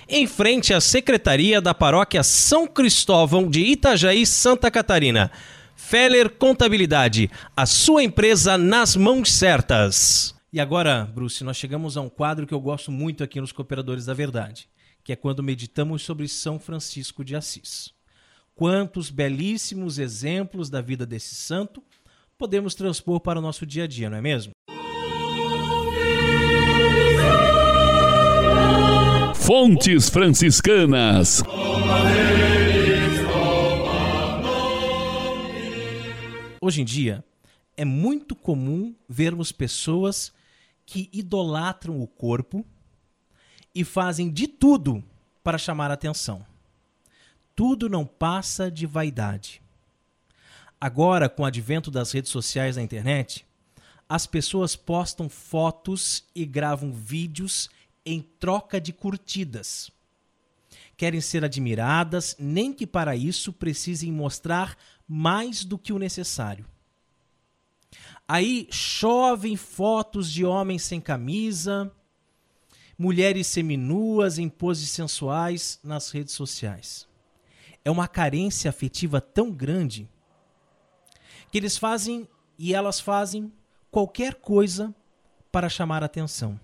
[0.09, 5.31] Em frente à Secretaria da Paróquia São Cristóvão de Itajaí, Santa Catarina.
[5.77, 10.35] Feller Contabilidade, a sua empresa nas mãos certas.
[10.53, 14.07] E agora, Bruce, nós chegamos a um quadro que eu gosto muito aqui nos Cooperadores
[14.07, 14.69] da Verdade,
[15.05, 17.93] que é quando meditamos sobre São Francisco de Assis.
[18.57, 21.81] Quantos belíssimos exemplos da vida desse santo
[22.37, 24.51] podemos transpor para o nosso dia a dia, não é mesmo?
[29.47, 31.41] Fontes Franciscanas.
[36.61, 37.25] Hoje em dia,
[37.77, 40.33] é muito comum vermos pessoas
[40.85, 42.67] que idolatram o corpo
[43.73, 45.01] e fazem de tudo
[45.45, 46.45] para chamar atenção.
[47.55, 49.63] Tudo não passa de vaidade.
[50.81, 53.47] Agora, com o advento das redes sociais na internet,
[54.09, 57.71] as pessoas postam fotos e gravam vídeos
[58.07, 59.91] em troca de curtidas.
[60.97, 66.65] Querem ser admiradas, nem que para isso precisem mostrar mais do que o necessário.
[68.27, 71.93] Aí chovem fotos de homens sem camisa,
[72.99, 77.07] mulheres seminuas em poses sensuais nas redes sociais.
[77.85, 80.09] É uma carência afetiva tão grande
[81.51, 83.53] que eles fazem e elas fazem
[83.91, 84.95] qualquer coisa
[85.53, 86.59] para chamar atenção.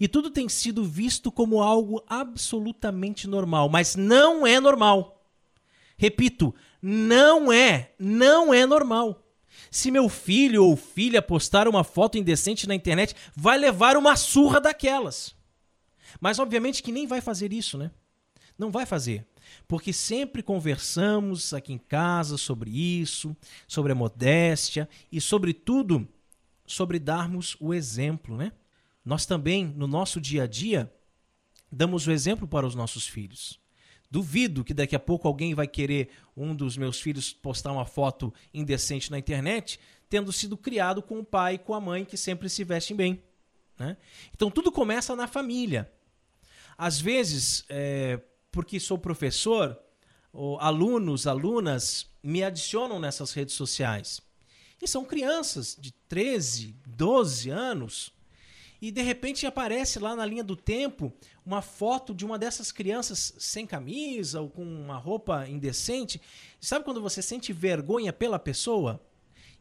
[0.00, 5.22] E tudo tem sido visto como algo absolutamente normal, mas não é normal.
[5.96, 9.24] Repito, não é, não é normal.
[9.70, 14.60] Se meu filho ou filha postar uma foto indecente na internet, vai levar uma surra
[14.60, 15.34] daquelas.
[16.20, 17.90] Mas obviamente que nem vai fazer isso, né?
[18.58, 19.26] Não vai fazer.
[19.66, 26.06] Porque sempre conversamos aqui em casa sobre isso, sobre a modéstia e, sobretudo,
[26.66, 28.52] sobre darmos o exemplo, né?
[29.04, 30.92] Nós também, no nosso dia a dia,
[31.70, 33.60] damos o exemplo para os nossos filhos.
[34.10, 38.32] Duvido que daqui a pouco alguém vai querer um dos meus filhos postar uma foto
[38.52, 42.48] indecente na internet, tendo sido criado com o pai e com a mãe que sempre
[42.48, 43.22] se vestem bem.
[43.78, 43.96] Né?
[44.32, 45.90] Então tudo começa na família.
[46.78, 49.78] Às vezes, é, porque sou professor,
[50.60, 54.20] alunos, alunas me adicionam nessas redes sociais.
[54.80, 58.13] E são crianças de 13, 12 anos
[58.80, 61.12] e de repente aparece lá na linha do tempo
[61.44, 66.20] uma foto de uma dessas crianças sem camisa ou com uma roupa indecente.
[66.60, 69.00] Sabe quando você sente vergonha pela pessoa?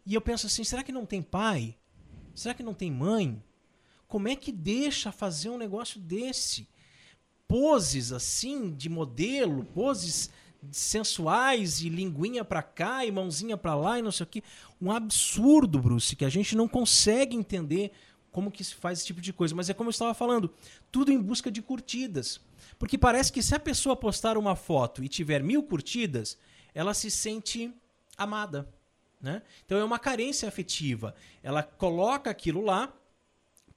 [0.05, 1.77] E eu penso assim: será que não tem pai?
[2.33, 3.41] Será que não tem mãe?
[4.07, 6.67] Como é que deixa fazer um negócio desse?
[7.47, 10.29] Poses assim de modelo, poses
[10.71, 14.43] sensuais e linguinha para cá e mãozinha para lá e não sei o que.
[14.81, 17.91] Um absurdo, Bruce, que a gente não consegue entender
[18.33, 19.55] como que se faz esse tipo de coisa.
[19.55, 20.53] Mas é como eu estava falando,
[20.91, 22.41] tudo em busca de curtidas.
[22.77, 26.37] Porque parece que se a pessoa postar uma foto e tiver mil curtidas,
[26.73, 27.71] ela se sente
[28.17, 28.67] amada.
[29.21, 29.41] Né?
[29.65, 31.15] Então é uma carência afetiva.
[31.41, 32.91] Ela coloca aquilo lá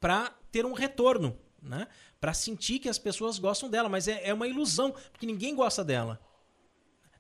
[0.01, 1.87] para ter um retorno, né?
[2.19, 3.91] para sentir que as pessoas gostam dela.
[3.91, 6.19] Mas é, é uma ilusão, porque ninguém gosta dela.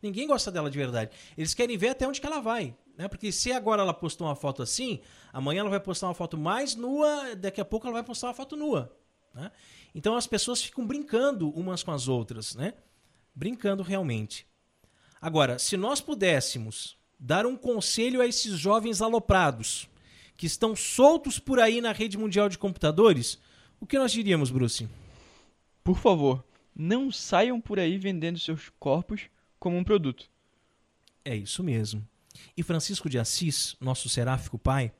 [0.02, 1.10] Ninguém gosta dela de verdade.
[1.36, 2.74] Eles querem ver até onde que ela vai.
[2.96, 3.08] Né?
[3.08, 5.00] Porque se agora ela postou uma foto assim,
[5.32, 8.34] amanhã ela vai postar uma foto mais nua, daqui a pouco ela vai postar uma
[8.34, 8.96] foto nua.
[9.34, 9.50] Né?
[9.94, 12.74] Então as pessoas ficam brincando umas com as outras, né?
[13.34, 14.46] Brincando realmente.
[15.20, 19.88] Agora, se nós pudéssemos dar um conselho a esses jovens aloprados
[20.36, 23.38] que estão soltos por aí na rede mundial de computadores,
[23.80, 24.88] o que nós diríamos, Bruce?
[25.82, 29.28] Por favor, não saiam por aí vendendo seus corpos
[29.58, 30.30] como um produto.
[31.24, 32.06] É isso mesmo.
[32.56, 34.92] E Francisco de Assis, nosso seráfico pai,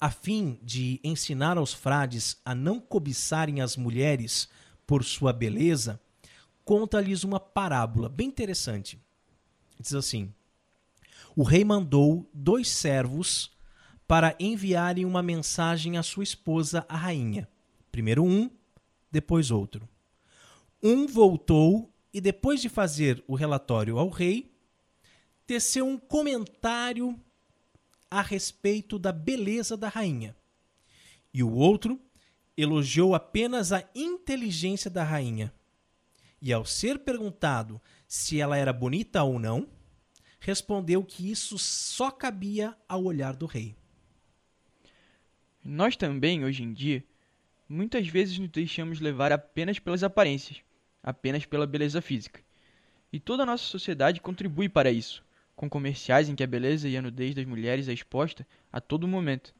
[0.00, 4.48] a fim de ensinar aos frades a não cobiçarem as mulheres
[4.86, 6.00] por sua beleza,
[6.64, 9.00] conta-lhes uma parábola bem interessante.
[9.78, 10.32] Diz assim:
[11.36, 13.50] O rei mandou dois servos
[14.06, 17.48] para enviarem uma mensagem à sua esposa, a rainha.
[17.90, 18.50] Primeiro um,
[19.10, 19.88] depois outro.
[20.82, 24.51] Um voltou e, depois de fazer o relatório ao rei,
[25.46, 27.18] teceu um comentário
[28.10, 30.36] a respeito da beleza da rainha.
[31.32, 32.00] E o outro
[32.56, 35.52] elogiou apenas a inteligência da rainha.
[36.40, 39.66] E ao ser perguntado se ela era bonita ou não,
[40.38, 43.74] respondeu que isso só cabia ao olhar do rei.
[45.64, 47.04] Nós também, hoje em dia,
[47.68, 50.60] muitas vezes nos deixamos levar apenas pelas aparências,
[51.02, 52.42] apenas pela beleza física.
[53.12, 55.24] E toda a nossa sociedade contribui para isso
[55.62, 59.06] com comerciais em que a beleza e a nudez das mulheres é exposta a todo
[59.06, 59.54] momento.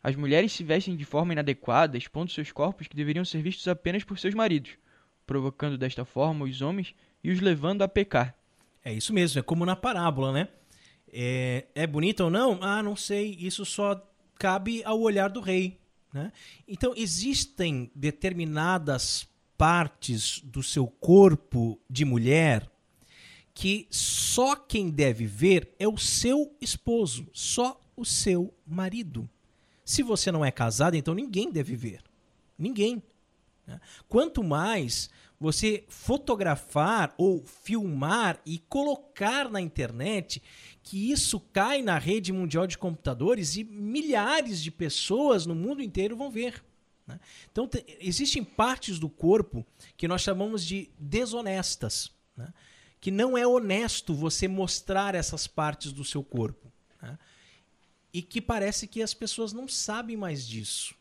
[0.00, 4.04] As mulheres se vestem de forma inadequada, expondo seus corpos que deveriam ser vistos apenas
[4.04, 4.78] por seus maridos,
[5.26, 8.32] provocando desta forma os homens e os levando a pecar.
[8.84, 10.48] É isso mesmo, é como na parábola, né?
[11.12, 12.60] É, é bonita ou não?
[12.62, 14.00] Ah, não sei, isso só
[14.38, 15.80] cabe ao olhar do rei.
[16.14, 16.30] Né?
[16.68, 22.70] Então, existem determinadas partes do seu corpo de mulher
[23.58, 29.28] que só quem deve ver é o seu esposo, só o seu marido.
[29.84, 32.00] Se você não é casado, então ninguém deve ver.
[32.56, 33.02] Ninguém.
[33.66, 33.80] Né?
[34.08, 40.40] Quanto mais você fotografar ou filmar e colocar na internet,
[40.80, 46.16] que isso cai na rede mundial de computadores e milhares de pessoas no mundo inteiro
[46.16, 46.64] vão ver.
[47.08, 47.18] Né?
[47.50, 52.12] Então, existem partes do corpo que nós chamamos de desonestas.
[52.36, 52.54] Né?
[53.00, 56.72] Que não é honesto você mostrar essas partes do seu corpo.
[57.00, 57.18] Né?
[58.12, 60.94] E que parece que as pessoas não sabem mais disso.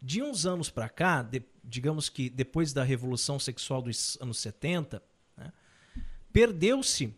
[0.00, 5.02] De uns anos para cá, de, digamos que depois da revolução sexual dos anos 70,
[5.36, 5.52] né,
[6.32, 7.14] perdeu-se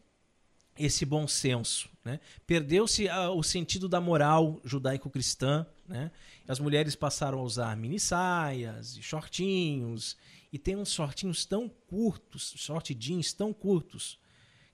[0.76, 2.18] esse bom senso, né?
[2.46, 3.06] perdeu-se
[3.36, 6.10] o sentido da moral judaico-cristã, né?
[6.48, 10.16] As mulheres passaram a usar mini saias e shortinhos.
[10.52, 14.18] E tem uns shortinhos tão curtos, short jeans tão curtos,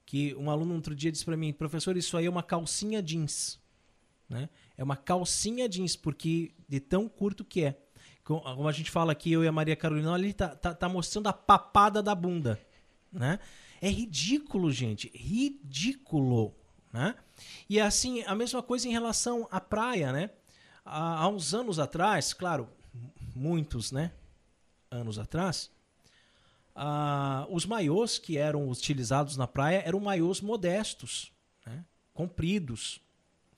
[0.08, 3.60] que um aluno outro dia disse para mim, professor, isso aí é uma calcinha jeans.
[4.26, 4.48] Né?
[4.74, 7.78] É uma calcinha jeans, porque de tão curto que é.
[8.24, 11.26] Como a gente fala aqui, eu e a Maria Carolina, ali tá, tá, tá mostrando
[11.26, 12.58] a papada da bunda.
[13.12, 13.38] Né?
[13.82, 15.12] É ridículo, gente.
[15.14, 16.54] Ridículo.
[16.90, 17.14] Né?
[17.68, 20.30] E assim, a mesma coisa em relação à praia, né?
[20.86, 22.66] Há, há uns anos atrás, claro,
[23.36, 24.12] muitos, né?
[24.90, 25.70] Anos atrás,
[26.80, 31.32] ah, os maiôs que eram utilizados na praia eram maiôs modestos,
[31.66, 31.84] né?
[32.14, 33.00] compridos,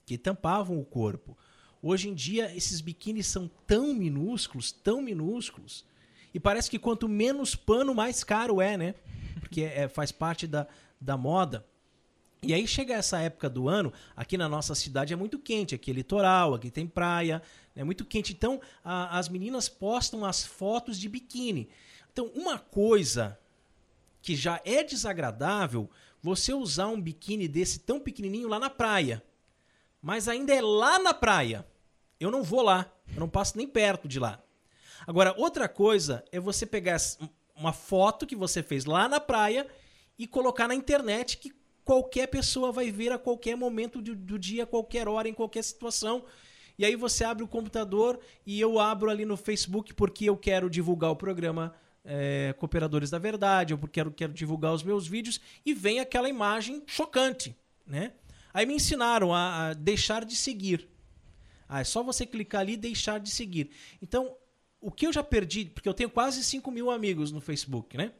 [0.06, 1.36] que tampavam o corpo.
[1.82, 5.84] Hoje em dia, esses biquínis são tão minúsculos, tão minúsculos,
[6.32, 8.94] e parece que quanto menos pano, mais caro é, né?
[9.38, 10.66] Porque é, faz parte da,
[10.98, 11.66] da moda.
[12.42, 15.90] E aí chega essa época do ano, aqui na nossa cidade é muito quente, aqui
[15.90, 17.42] é litoral, aqui tem praia,
[17.76, 18.32] é muito quente.
[18.32, 21.68] Então a, as meninas postam as fotos de biquíni.
[22.12, 23.38] Então uma coisa
[24.22, 25.88] que já é desagradável,
[26.22, 29.22] você usar um biquíni desse tão pequenininho lá na praia
[30.00, 31.66] mas ainda é lá na praia.
[32.18, 34.42] Eu não vou lá, eu não passo nem perto de lá.
[35.06, 36.98] Agora, outra coisa é você pegar
[37.54, 39.66] uma foto que você fez lá na praia
[40.18, 41.52] e colocar na internet que
[41.84, 46.24] qualquer pessoa vai ver a qualquer momento do, dia, a qualquer hora, em qualquer situação.
[46.78, 50.70] E aí você abre o computador e eu abro ali no Facebook porque eu quero
[50.70, 51.74] divulgar o programa
[52.04, 56.82] é, Cooperadores da Verdade, porque quero, quero divulgar os meus vídeos, e vem aquela imagem
[56.86, 58.12] chocante, né?
[58.52, 60.88] Aí me ensinaram a, a deixar de seguir.
[61.68, 63.70] Ah, é só você clicar ali e deixar de seguir.
[64.02, 64.36] Então,
[64.80, 68.12] o que eu já perdi, porque eu tenho quase 5 mil amigos no Facebook, né?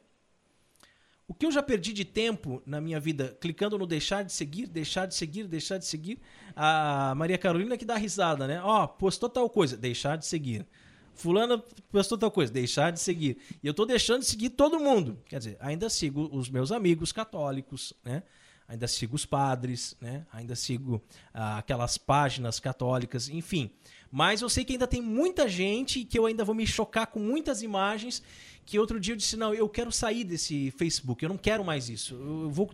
[1.27, 4.67] O que eu já perdi de tempo na minha vida clicando no deixar de seguir,
[4.67, 6.19] deixar de seguir, deixar de seguir.
[6.53, 8.61] A Maria Carolina que dá risada, né?
[8.61, 10.67] Ó, oh, postou tal coisa, deixar de seguir.
[11.13, 11.57] Fulana
[11.91, 13.37] postou tal coisa, deixar de seguir.
[13.61, 15.17] E eu tô deixando de seguir todo mundo.
[15.25, 18.23] Quer dizer, ainda sigo os meus amigos católicos, né?
[18.67, 20.25] ainda sigo os padres, né?
[20.31, 21.01] ainda sigo
[21.33, 23.69] ah, aquelas páginas católicas, enfim.
[24.09, 27.19] Mas eu sei que ainda tem muita gente que eu ainda vou me chocar com
[27.19, 28.23] muitas imagens
[28.65, 31.89] que outro dia eu disse, não, eu quero sair desse Facebook, eu não quero mais
[31.89, 32.69] isso, eu vou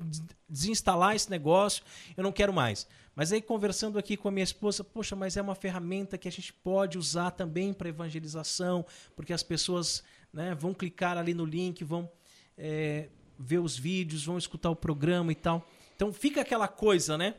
[0.47, 1.83] desinstalar esse negócio,
[2.15, 2.87] eu não quero mais.
[3.17, 6.31] Mas aí conversando aqui com a minha esposa, poxa, mas é uma ferramenta que a
[6.31, 11.83] gente pode usar também para evangelização, porque as pessoas né, vão clicar ali no link,
[11.83, 12.07] vão
[12.55, 13.09] é,
[13.39, 15.67] ver os vídeos, vão escutar o programa e tal.
[15.95, 17.33] Então fica aquela coisa, né?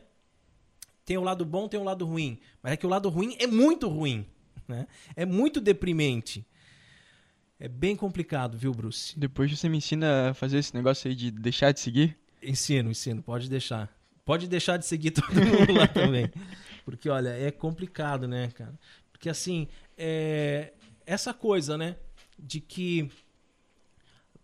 [1.05, 2.41] Tem o lado bom, tem o lado ruim.
[2.61, 4.25] Mas é que o lado ruim é muito ruim.
[4.67, 4.85] Né?
[5.15, 6.45] É muito deprimente.
[7.57, 9.17] É bem complicado, viu, Bruce?
[9.17, 12.17] Depois você me ensina a fazer esse negócio aí de deixar de seguir?
[12.43, 13.23] Ensino, ensino.
[13.23, 13.97] Pode deixar.
[14.29, 16.31] Pode deixar de seguir todo mundo lá também.
[16.85, 18.79] Porque, olha, é complicado, né, cara?
[19.11, 19.67] Porque, assim,
[19.97, 20.71] é...
[21.03, 21.95] essa coisa, né?
[22.37, 23.09] De que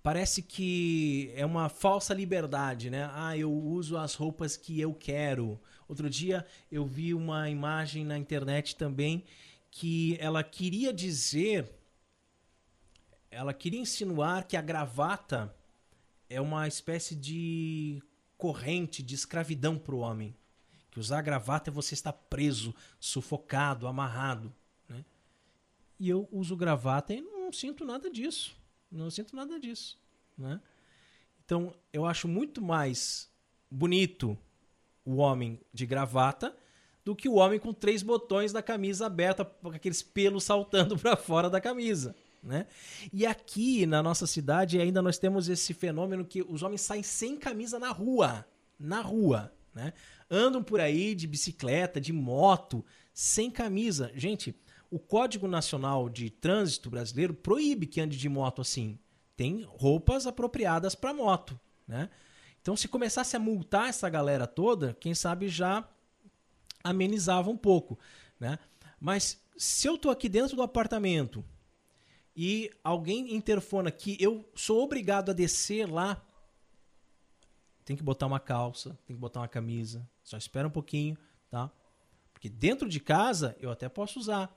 [0.01, 3.11] parece que é uma falsa liberdade, né?
[3.13, 5.61] Ah, eu uso as roupas que eu quero.
[5.87, 9.23] Outro dia eu vi uma imagem na internet também
[9.69, 11.69] que ela queria dizer,
[13.29, 15.55] ela queria insinuar que a gravata
[16.27, 18.01] é uma espécie de
[18.37, 20.35] corrente de escravidão para o homem.
[20.91, 24.53] Que usar gravata é você estar preso, sufocado, amarrado.
[24.87, 25.03] Né?
[25.99, 28.55] E eu uso gravata e não sinto nada disso.
[28.91, 29.99] Não sinto nada disso.
[30.37, 30.61] Né?
[31.43, 33.29] Então, eu acho muito mais
[33.69, 34.37] bonito
[35.03, 36.55] o homem de gravata
[37.03, 41.15] do que o homem com três botões da camisa aberta, com aqueles pelos saltando para
[41.15, 42.15] fora da camisa.
[42.45, 42.67] Né?
[43.11, 47.37] E aqui na nossa cidade ainda nós temos esse fenômeno que os homens saem sem
[47.37, 48.45] camisa na rua.
[48.79, 49.51] Na rua.
[49.73, 49.91] Né?
[50.29, 54.11] Andam por aí de bicicleta, de moto, sem camisa.
[54.13, 54.55] Gente,
[54.91, 58.99] o Código Nacional de Trânsito Brasileiro proíbe que ande de moto assim.
[59.35, 62.09] Tem roupas apropriadas para moto, né?
[62.61, 65.87] Então, se começasse a multar essa galera toda, quem sabe já
[66.83, 67.99] amenizava um pouco,
[68.39, 68.57] né?
[68.99, 71.43] Mas se eu tô aqui dentro do apartamento
[72.35, 76.21] e alguém interfona que eu sou obrigado a descer lá,
[77.85, 80.07] tem que botar uma calça, tem que botar uma camisa.
[80.23, 81.17] Só espera um pouquinho,
[81.49, 81.71] tá?
[82.33, 84.53] Porque dentro de casa eu até posso usar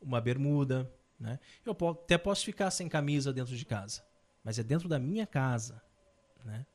[0.00, 1.38] uma bermuda, né?
[1.64, 4.04] Eu até posso ficar sem camisa dentro de casa,
[4.42, 5.80] mas é dentro da minha casa,
[6.44, 6.66] né?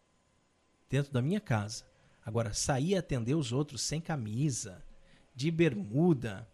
[0.89, 1.85] Dentro da minha casa.
[2.25, 4.83] Agora, sair e atender os outros sem camisa,
[5.35, 6.47] de bermuda.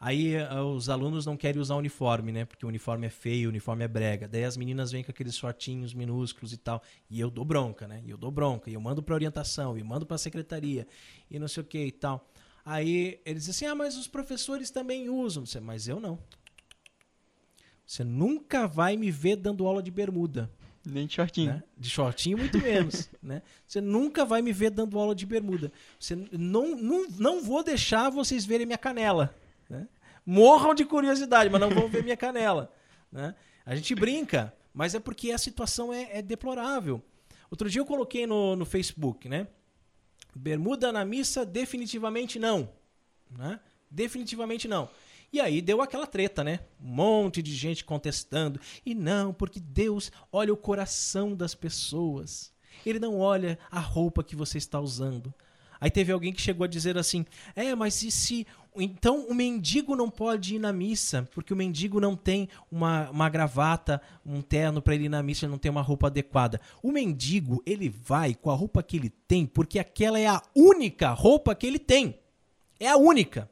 [0.00, 2.44] Aí uh, os alunos não querem usar uniforme, né?
[2.44, 4.28] Porque o uniforme é feio, o uniforme é brega.
[4.28, 6.80] Daí as meninas vêm com aqueles shortinhos minúsculos e tal.
[7.10, 8.00] E eu dou bronca, né?
[8.04, 8.70] E eu dou bronca.
[8.70, 10.86] E eu mando para orientação, e mando para secretaria,
[11.28, 12.28] e não sei o que e tal.
[12.64, 15.44] Aí eles dizem assim: ah, mas os professores também usam.
[15.44, 16.18] Você, mas eu não.
[17.84, 20.48] Você nunca vai me ver dando aula de bermuda.
[20.84, 21.54] Nem de shortinho.
[21.54, 21.62] Né?
[21.76, 23.10] De shortinho, muito menos.
[23.20, 23.42] né?
[23.66, 25.72] Você nunca vai me ver dando aula de bermuda.
[25.98, 29.34] Você não, não, não vou deixar vocês verem minha canela.
[30.30, 32.70] Morram de curiosidade, mas não vão ver minha canela.
[33.10, 33.34] Né?
[33.64, 37.02] A gente brinca, mas é porque a situação é, é deplorável.
[37.50, 39.46] Outro dia eu coloquei no, no Facebook, né?
[40.36, 42.68] Bermuda na missa, definitivamente não.
[43.30, 43.58] Né?
[43.90, 44.90] Definitivamente não.
[45.32, 46.60] E aí deu aquela treta, né?
[46.78, 48.60] Um monte de gente contestando.
[48.84, 52.52] E não, porque Deus olha o coração das pessoas.
[52.84, 55.32] Ele não olha a roupa que você está usando.
[55.80, 57.24] Aí teve alguém que chegou a dizer assim:
[57.54, 58.46] É, mas e se.
[58.76, 63.28] Então o mendigo não pode ir na missa, porque o mendigo não tem uma, uma
[63.28, 66.60] gravata, um terno para ele ir na missa, ele não tem uma roupa adequada.
[66.82, 71.10] O mendigo, ele vai com a roupa que ele tem, porque aquela é a única
[71.10, 72.20] roupa que ele tem.
[72.78, 73.50] É a única.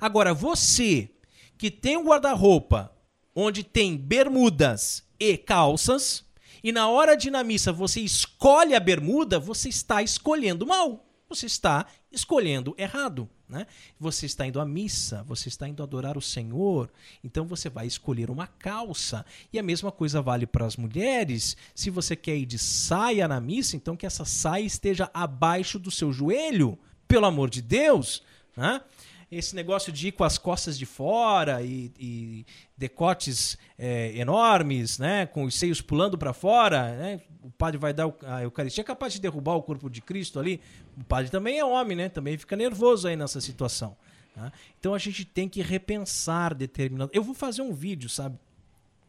[0.00, 1.10] Agora, você
[1.58, 2.90] que tem um guarda-roupa
[3.34, 6.24] onde tem bermudas e calças,
[6.62, 11.09] e na hora de ir na missa você escolhe a bermuda, você está escolhendo mal.
[11.30, 13.28] Você está escolhendo errado.
[13.48, 13.66] Né?
[13.98, 16.90] Você está indo à missa, você está indo adorar o Senhor,
[17.22, 19.24] então você vai escolher uma calça.
[19.52, 21.56] E a mesma coisa vale para as mulheres.
[21.74, 25.90] Se você quer ir de saia na missa, então que essa saia esteja abaixo do
[25.90, 28.22] seu joelho, pelo amor de Deus.
[28.56, 28.80] Né?
[29.30, 35.26] Esse negócio de ir com as costas de fora e, e decotes é, enormes, né,
[35.26, 39.12] com os seios pulando para fora, né, o padre vai dar a Eucaristia, é capaz
[39.12, 40.60] de derrubar o corpo de Cristo ali.
[40.98, 43.96] O padre também é homem, né, também fica nervoso aí nessa situação.
[44.34, 44.52] Tá?
[44.78, 47.10] Então a gente tem que repensar determinado.
[47.14, 48.38] Eu vou fazer um vídeo, sabe?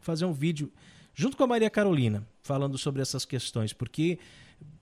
[0.00, 0.72] Fazer um vídeo
[1.14, 4.18] junto com a Maria Carolina falando sobre essas questões, porque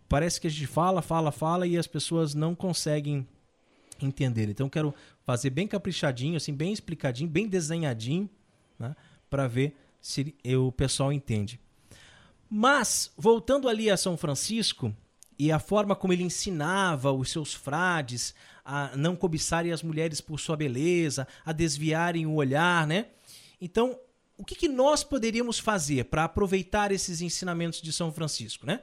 [0.09, 3.27] parece que a gente fala, fala, fala e as pessoas não conseguem
[4.07, 4.49] entender.
[4.49, 4.95] Então quero
[5.25, 8.29] fazer bem caprichadinho, assim, bem explicadinho, bem desenhadinho,
[8.79, 8.95] né,
[9.29, 11.61] para ver se o pessoal entende.
[12.49, 14.95] Mas voltando ali a São Francisco
[15.39, 18.35] e a forma como ele ensinava os seus frades
[18.65, 23.07] a não cobiçarem as mulheres por sua beleza, a desviarem o olhar, né?
[23.61, 23.99] Então,
[24.37, 28.81] o que, que nós poderíamos fazer para aproveitar esses ensinamentos de São Francisco, né?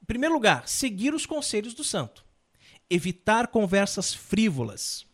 [0.00, 2.24] Em primeiro lugar, seguir os conselhos do santo
[2.92, 5.06] evitar conversas frívolas,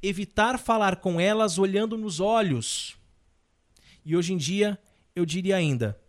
[0.00, 2.96] evitar falar com elas olhando nos olhos.
[4.04, 4.78] E hoje em dia,
[5.16, 6.00] eu diria ainda,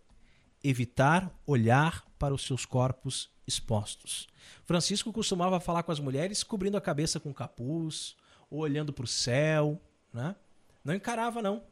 [0.62, 4.28] evitar olhar para os seus corpos expostos.
[4.64, 8.14] Francisco costumava falar com as mulheres cobrindo a cabeça com capuz,
[8.48, 9.82] ou olhando para o céu,
[10.12, 10.36] né?
[10.84, 11.64] Não encarava não.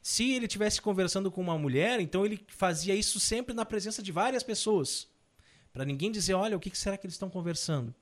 [0.00, 4.10] Se ele tivesse conversando com uma mulher, então ele fazia isso sempre na presença de
[4.10, 5.08] várias pessoas,
[5.74, 7.94] para ninguém dizer, olha, o que será que eles estão conversando?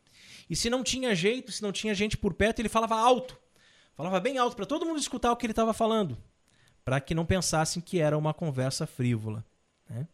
[0.50, 3.38] E se não tinha jeito, se não tinha gente por perto, ele falava alto.
[3.94, 6.18] Falava bem alto para todo mundo escutar o que ele estava falando,
[6.84, 9.44] para que não pensassem que era uma conversa frívola.
[9.88, 10.08] Né?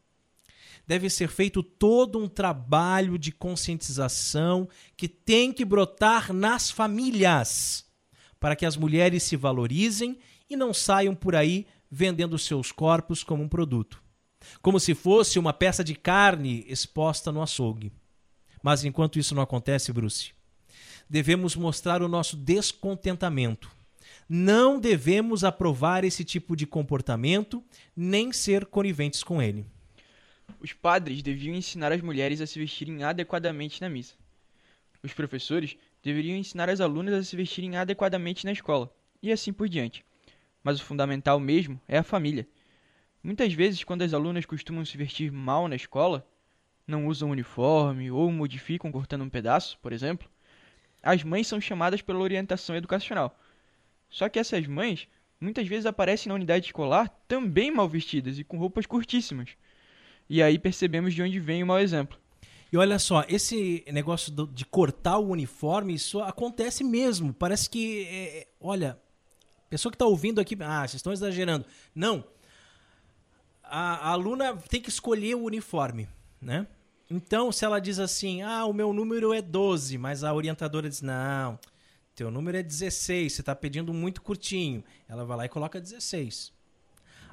[0.87, 7.87] Deve ser feito todo um trabalho de conscientização que tem que brotar nas famílias,
[8.39, 10.19] para que as mulheres se valorizem
[10.51, 14.03] e não saiam por aí vendendo seus corpos como um produto,
[14.61, 17.91] como se fosse uma peça de carne exposta no açougue.
[18.67, 20.33] Mas enquanto isso não acontece, Bruce,
[21.09, 23.71] devemos mostrar o nosso descontentamento.
[24.29, 27.63] Não devemos aprovar esse tipo de comportamento,
[27.97, 29.65] nem ser coniventes com ele.
[30.59, 34.17] Os padres deviam ensinar as mulheres a se vestirem adequadamente na missa.
[35.01, 38.93] Os professores deveriam ensinar as alunas a se vestirem adequadamente na escola,
[39.23, 40.05] e assim por diante.
[40.65, 42.49] Mas o fundamental mesmo é a família.
[43.23, 46.29] Muitas vezes, quando as alunas costumam se vestir mal na escola,
[46.87, 50.29] não usam uniforme ou modificam cortando um pedaço, por exemplo,
[51.03, 53.39] as mães são chamadas pela orientação educacional.
[54.09, 55.09] Só que essas mães
[55.41, 59.51] muitas vezes aparecem na unidade escolar também mal vestidas e com roupas curtíssimas.
[60.29, 62.19] E aí percebemos de onde vem o mau exemplo.
[62.73, 67.33] E olha só, esse negócio de cortar o uniforme, isso acontece mesmo.
[67.33, 68.99] Parece que, é, é olha,
[69.71, 71.65] pessoa que está ouvindo aqui, ah, vocês estão exagerando.
[71.95, 72.25] Não.
[73.63, 76.09] A, a aluna tem que escolher o uniforme,
[76.41, 76.67] né?
[77.11, 81.03] Então, se ela diz assim, ah, o meu número é 12, mas a orientadora diz,
[81.03, 81.59] não,
[82.17, 84.83] teu número é 16, você está pedindo muito curtinho.
[85.09, 86.53] Ela vai lá e coloca 16.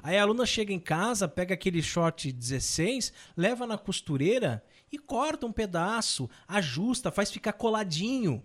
[0.02, 4.62] Aí a aluna chega em casa, pega aquele short 16, leva na costureira
[4.92, 8.44] e corta um pedaço, ajusta, faz ficar coladinho.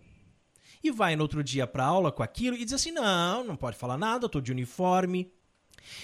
[0.82, 3.76] E vai no outro dia para aula com aquilo e diz assim: não, não pode
[3.76, 5.30] falar nada, estou de uniforme.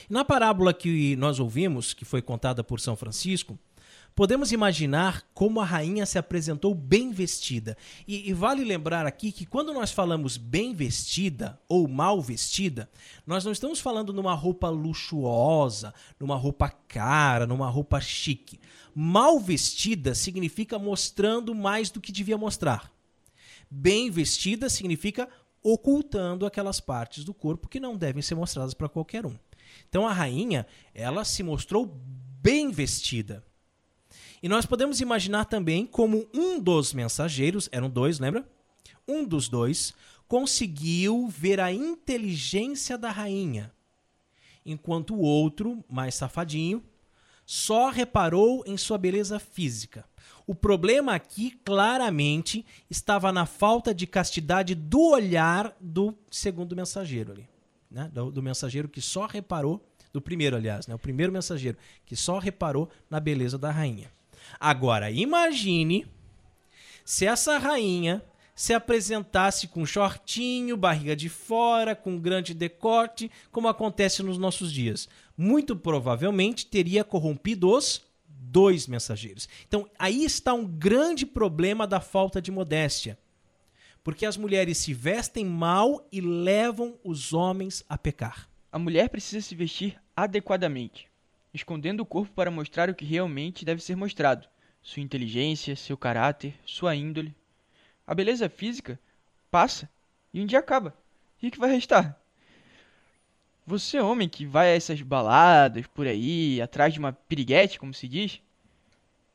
[0.10, 3.58] Na parábola que nós ouvimos, que foi contada por São Francisco,
[4.16, 7.78] podemos imaginar como a rainha se apresentou bem vestida.
[8.08, 12.90] E, e, vale lembrar aqui que quando nós falamos bem vestida ou mal vestida,
[13.28, 18.60] nós não estamos falando numa roupa luxuosa, numa roupa cara, numa roupa chique.
[18.96, 22.90] Mal vestida significa mostrando mais do que devia mostrar.
[23.70, 25.28] Bem vestida significa
[25.62, 29.36] ocultando aquelas partes do corpo que não devem ser mostradas para qualquer um.
[29.90, 31.86] Então a rainha, ela se mostrou
[32.42, 33.44] bem vestida.
[34.42, 38.48] E nós podemos imaginar também como um dos mensageiros, eram dois, lembra?
[39.08, 39.94] Um dos dois
[40.28, 43.72] conseguiu ver a inteligência da rainha,
[44.66, 46.84] enquanto o outro, mais safadinho,
[47.46, 50.04] só reparou em sua beleza física.
[50.48, 57.48] O problema aqui claramente estava na falta de castidade do olhar do segundo mensageiro ali,
[57.90, 58.10] né?
[58.12, 60.96] do, do mensageiro que só reparou do primeiro, aliás, né?
[60.96, 64.15] o primeiro mensageiro que só reparou na beleza da rainha.
[64.68, 66.08] Agora, imagine
[67.06, 68.24] se essa rainha
[68.56, 75.08] se apresentasse com shortinho, barriga de fora, com grande decote, como acontece nos nossos dias.
[75.38, 79.48] Muito provavelmente teria corrompido os dois mensageiros.
[79.68, 83.20] Então, aí está um grande problema da falta de modéstia.
[84.04, 88.50] Porque as mulheres se vestem mal e levam os homens a pecar.
[88.72, 91.08] A mulher precisa se vestir adequadamente
[91.56, 94.48] escondendo o corpo para mostrar o que realmente deve ser mostrado:
[94.86, 97.36] sua inteligência, seu caráter, sua índole.
[98.06, 99.00] A beleza física
[99.50, 99.90] passa
[100.32, 100.96] e um dia acaba.
[101.42, 102.16] E o que vai restar?
[103.66, 108.08] Você, homem que vai a essas baladas por aí, atrás de uma piriguete, como se
[108.08, 108.40] diz,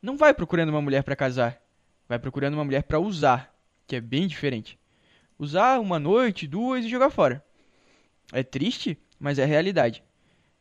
[0.00, 1.60] não vai procurando uma mulher para casar.
[2.08, 3.52] Vai procurando uma mulher para usar,
[3.88, 4.78] que é bem diferente.
[5.36, 7.44] Usar uma noite, duas e jogar fora.
[8.32, 10.00] É triste, mas é realidade.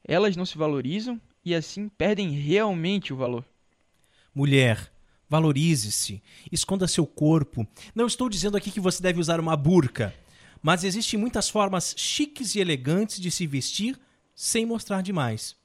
[0.04, 3.46] Elas não se valorizam e assim perdem realmente o valor.
[4.40, 4.90] Mulher,
[5.28, 7.68] valorize-se, esconda seu corpo.
[7.94, 10.16] Não estou dizendo aqui que você deve usar uma burca,
[10.62, 14.00] mas existem muitas formas chiques e elegantes de se vestir
[14.34, 15.58] sem mostrar demais.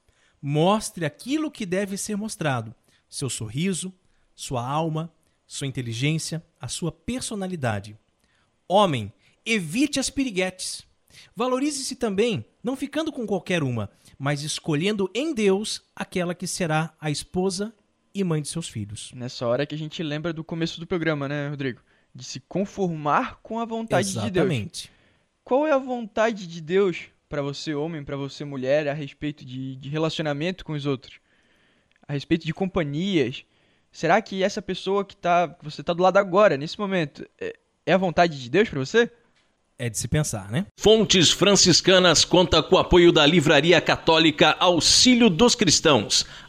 [0.43, 2.75] Mostre aquilo que deve ser mostrado:
[3.09, 3.95] seu sorriso,
[4.35, 5.09] sua alma,
[5.47, 7.97] sua inteligência, a sua personalidade.
[8.67, 9.13] Homem,
[9.47, 10.83] evite as piriguetes.
[11.37, 17.09] Valorize-se também, não ficando com qualquer uma, mas escolhendo em Deus aquela que será a
[17.09, 17.73] esposa
[18.15, 19.11] e mãe de seus filhos.
[19.15, 21.81] Nessa hora que a gente lembra do começo do programa, né, Rodrigo?
[22.15, 24.33] De se conformar com a vontade Exatamente.
[24.33, 24.47] de Deus.
[24.47, 24.91] Exatamente.
[25.43, 29.75] Qual é a vontade de Deus para você, homem, para você, mulher, a respeito de,
[29.77, 31.19] de relacionamento com os outros?
[32.07, 33.45] A respeito de companhias?
[33.91, 37.57] Será que essa pessoa que, tá, que você está do lado agora, nesse momento, é,
[37.85, 39.11] é a vontade de Deus para você?
[39.77, 40.67] É de se pensar, né?
[40.79, 46.25] Fontes Franciscanas conta com o apoio da Livraria Católica Auxílio dos Cristãos.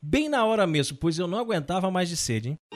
[0.00, 2.50] Bem na hora mesmo, pois eu não aguentava mais de sede.
[2.50, 2.75] Hein?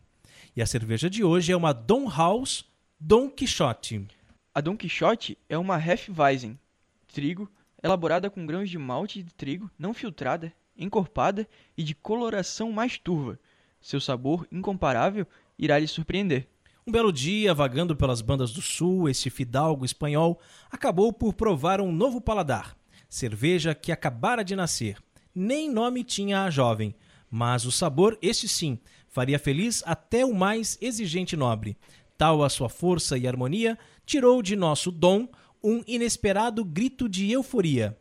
[0.53, 2.65] E a cerveja de hoje é uma Don House
[2.99, 4.05] Don Quixote.
[4.53, 6.59] A Don Quixote é uma Hefeweizen,
[7.07, 7.49] trigo,
[7.81, 11.47] elaborada com grãos de malte de trigo não filtrada encorpada
[11.77, 13.39] e de coloração mais turva.
[13.79, 15.25] Seu sabor incomparável
[15.57, 16.47] irá lhe surpreender.
[16.85, 20.39] Um belo dia, vagando pelas bandas do sul, esse fidalgo espanhol
[20.69, 22.75] acabou por provar um novo paladar.
[23.07, 24.97] Cerveja que acabara de nascer.
[25.33, 26.93] Nem nome tinha a jovem,
[27.29, 28.77] mas o sabor, este sim,
[29.11, 31.77] faria feliz até o mais exigente nobre.
[32.17, 35.27] Tal a sua força e harmonia, tirou de nosso dom
[35.63, 37.97] um inesperado grito de euforia.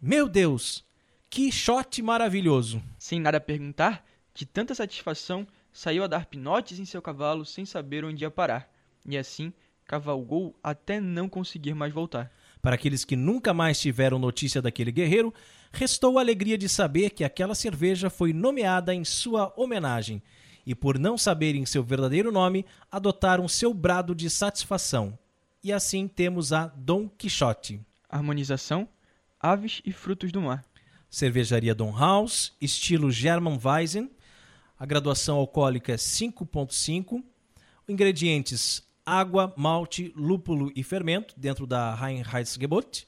[0.00, 0.84] Meu Deus,
[1.30, 2.82] que shot maravilhoso!
[2.98, 8.04] Sem nada perguntar, de tanta satisfação, saiu a dar pinotes em seu cavalo sem saber
[8.04, 8.70] onde ia parar,
[9.04, 9.52] e assim
[9.86, 12.30] cavalgou até não conseguir mais voltar.
[12.62, 15.32] Para aqueles que nunca mais tiveram notícia daquele guerreiro,
[15.72, 20.22] restou a alegria de saber que aquela cerveja foi nomeada em sua homenagem
[20.66, 25.18] e, por não saberem seu verdadeiro nome, adotaram seu brado de satisfação.
[25.62, 27.80] E assim temos a Dom Quixote.
[28.08, 28.88] Harmonização,
[29.40, 30.64] aves e frutos do mar.
[31.10, 34.10] Cervejaria Dom House, estilo German Weizen.
[34.78, 37.22] A graduação alcoólica é 5.5.
[37.88, 43.06] Ingredientes: água, malte, lúpulo e fermento, dentro da Reinheitsgebot.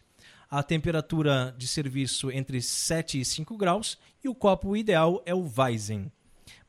[0.49, 3.99] A temperatura de serviço entre 7 e 5 graus.
[4.23, 6.11] E o copo ideal é o Weizen.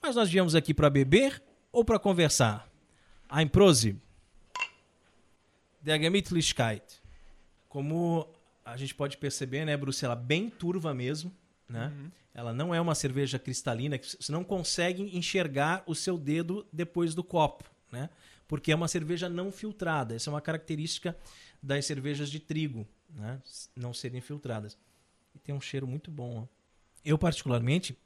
[0.01, 1.41] Mas nós viemos aqui para beber
[1.71, 2.69] ou para conversar?
[3.29, 3.95] Ein Prose.
[5.81, 7.01] Der Gemütlichkeit.
[7.67, 8.27] Como
[8.63, 11.31] a gente pode perceber, né, Bruce, ela é bem turva mesmo,
[11.67, 11.87] né?
[11.87, 12.11] Uhum.
[12.33, 17.23] Ela não é uma cerveja cristalina você não consegue enxergar o seu dedo depois do
[17.23, 18.09] copo, né?
[18.47, 20.15] Porque é uma cerveja não filtrada.
[20.15, 21.17] Essa é uma característica
[21.61, 23.41] das cervejas de trigo, né?
[23.75, 24.77] Não serem filtradas.
[25.33, 26.43] E tem um cheiro muito bom.
[26.43, 26.47] Ó.
[27.03, 27.97] Eu particularmente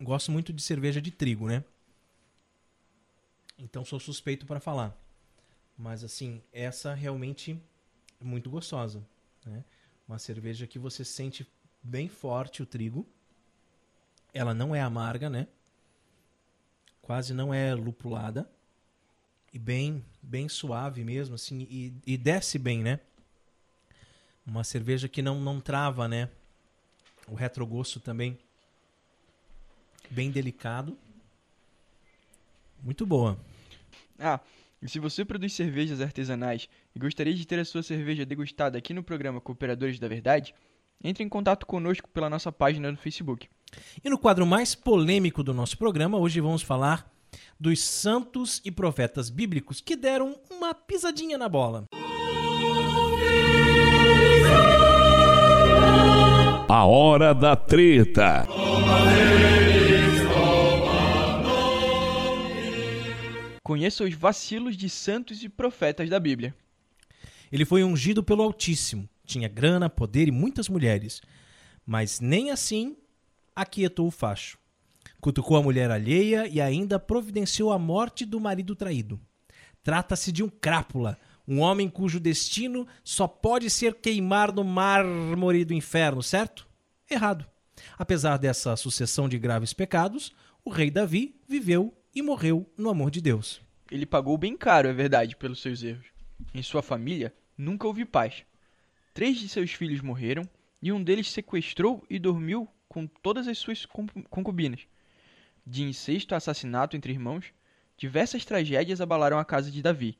[0.00, 1.64] gosto muito de cerveja de trigo, né?
[3.58, 4.96] Então sou suspeito para falar.
[5.76, 7.60] Mas assim, essa realmente
[8.20, 9.02] é muito gostosa,
[9.44, 9.64] né?
[10.06, 11.46] Uma cerveja que você sente
[11.82, 13.06] bem forte o trigo.
[14.32, 15.46] Ela não é amarga, né?
[17.02, 18.50] Quase não é lupulada.
[19.52, 23.00] E bem, bem suave mesmo, assim, e, e desce bem, né?
[24.46, 26.30] Uma cerveja que não, não trava, né?
[27.26, 28.38] O retrogosto também
[30.10, 30.96] bem delicado.
[32.82, 33.38] Muito boa.
[34.18, 34.40] Ah,
[34.80, 38.94] e se você produz cervejas artesanais e gostaria de ter a sua cerveja degustada aqui
[38.94, 40.54] no programa Cooperadores da Verdade,
[41.02, 43.48] entre em contato conosco pela nossa página no Facebook.
[44.02, 47.10] E no quadro mais polêmico do nosso programa, hoje vamos falar
[47.58, 51.84] dos santos e profetas bíblicos que deram uma pisadinha na bola.
[56.68, 58.46] A hora da treta.
[63.68, 66.56] Conheça os vacilos de santos e profetas da Bíblia.
[67.52, 71.20] Ele foi ungido pelo Altíssimo, tinha grana, poder e muitas mulheres,
[71.84, 72.96] mas nem assim
[73.54, 74.56] aquietou o facho.
[75.20, 79.20] Cutucou a mulher alheia e ainda providenciou a morte do marido traído.
[79.82, 85.74] Trata-se de um crápula, um homem cujo destino só pode ser queimar no mármore do
[85.74, 86.66] inferno, certo?
[87.10, 87.44] Errado.
[87.98, 90.32] Apesar dessa sucessão de graves pecados,
[90.64, 93.60] o rei Davi viveu e morreu no amor de Deus.
[93.88, 96.06] Ele pagou bem caro, é verdade, pelos seus erros.
[96.52, 98.42] Em sua família nunca houve paz.
[99.14, 100.42] Três de seus filhos morreram
[100.82, 103.86] e um deles sequestrou e dormiu com todas as suas
[104.28, 104.80] concubinas.
[105.64, 107.52] De incesto a assassinato entre irmãos,
[107.96, 110.18] diversas tragédias abalaram a casa de Davi.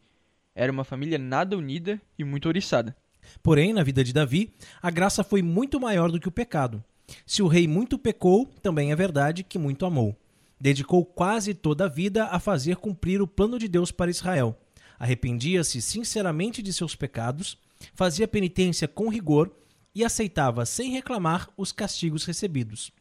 [0.54, 2.96] Era uma família nada unida e muito oriçada.
[3.42, 6.82] Porém, na vida de Davi, a graça foi muito maior do que o pecado.
[7.26, 10.16] Se o rei muito pecou, também é verdade que muito amou
[10.60, 14.58] dedicou quase toda a vida a fazer cumprir o plano de Deus para Israel.
[14.98, 17.56] Arrependia-se sinceramente de seus pecados,
[17.94, 19.50] fazia penitência com rigor
[19.94, 22.92] e aceitava sem reclamar os castigos recebidos.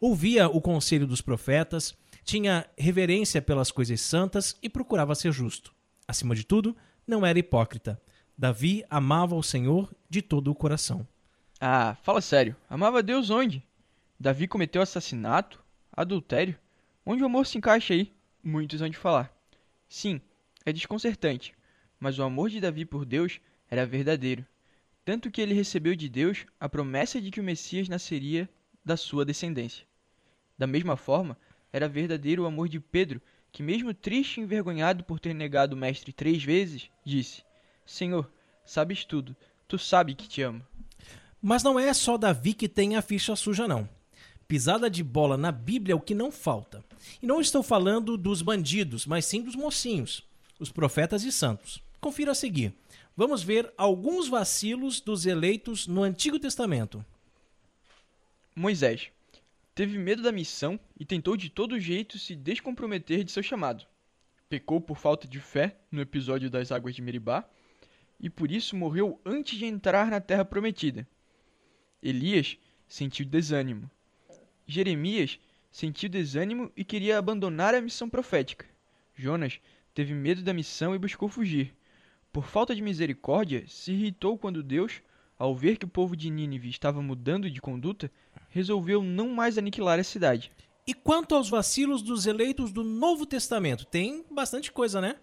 [0.00, 1.94] Ouvia o conselho dos profetas,
[2.24, 5.74] tinha reverência pelas coisas santas e procurava ser justo.
[6.06, 8.00] Acima de tudo, não era hipócrita.
[8.38, 11.06] Davi amava o Senhor de todo o coração.
[11.60, 12.56] Ah, fala sério.
[12.68, 13.62] Amava Deus onde?
[14.18, 15.62] Davi cometeu assassinato?
[15.92, 16.56] Adultério?
[17.04, 18.12] Onde o amor se encaixa aí?
[18.42, 19.34] Muitos hão de falar.
[19.88, 20.20] Sim,
[20.64, 21.54] é desconcertante,
[21.98, 23.40] mas o amor de Davi por Deus
[23.70, 24.46] era verdadeiro,
[25.04, 28.48] tanto que ele recebeu de Deus a promessa de que o Messias nasceria
[28.84, 29.86] da sua descendência.
[30.58, 31.38] Da mesma forma,
[31.72, 33.20] era verdadeiro o amor de Pedro,
[33.50, 37.42] que, mesmo triste e envergonhado por ter negado o Mestre três vezes, disse:
[37.86, 38.30] Senhor,
[38.64, 39.34] sabes tudo,
[39.66, 40.64] tu sabes que te amo.
[41.40, 43.88] Mas não é só Davi que tem a ficha suja, não.
[44.50, 46.84] Pisada de bola na Bíblia é o que não falta.
[47.22, 50.28] E não estou falando dos bandidos, mas sim dos mocinhos,
[50.58, 51.80] os profetas e santos.
[52.00, 52.74] Confira a seguir.
[53.16, 57.04] Vamos ver alguns vacilos dos eleitos no Antigo Testamento.
[58.52, 59.12] Moisés
[59.72, 63.86] teve medo da missão e tentou de todo jeito se descomprometer de seu chamado.
[64.48, 67.48] Pecou por falta de fé no episódio das águas de Meribá
[68.18, 71.06] e por isso morreu antes de entrar na terra prometida.
[72.02, 73.88] Elias sentiu desânimo
[74.70, 75.38] Jeremias
[75.70, 78.66] sentiu desânimo e queria abandonar a missão profética.
[79.14, 79.60] Jonas
[79.94, 81.74] teve medo da missão e buscou fugir.
[82.32, 85.02] por falta de misericórdia, se irritou quando Deus,
[85.36, 88.08] ao ver que o povo de Nínive estava mudando de conduta,
[88.50, 90.52] resolveu não mais aniquilar a cidade.
[90.86, 95.16] E quanto aos vacilos dos eleitos do Novo Testamento, tem bastante coisa, né?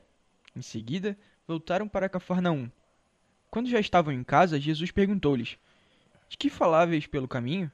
[0.53, 1.17] Em seguida,
[1.47, 2.69] voltaram para Cafarnaum.
[3.49, 5.57] Quando já estavam em casa, Jesus perguntou-lhes:
[6.27, 7.71] De que faláveis pelo caminho?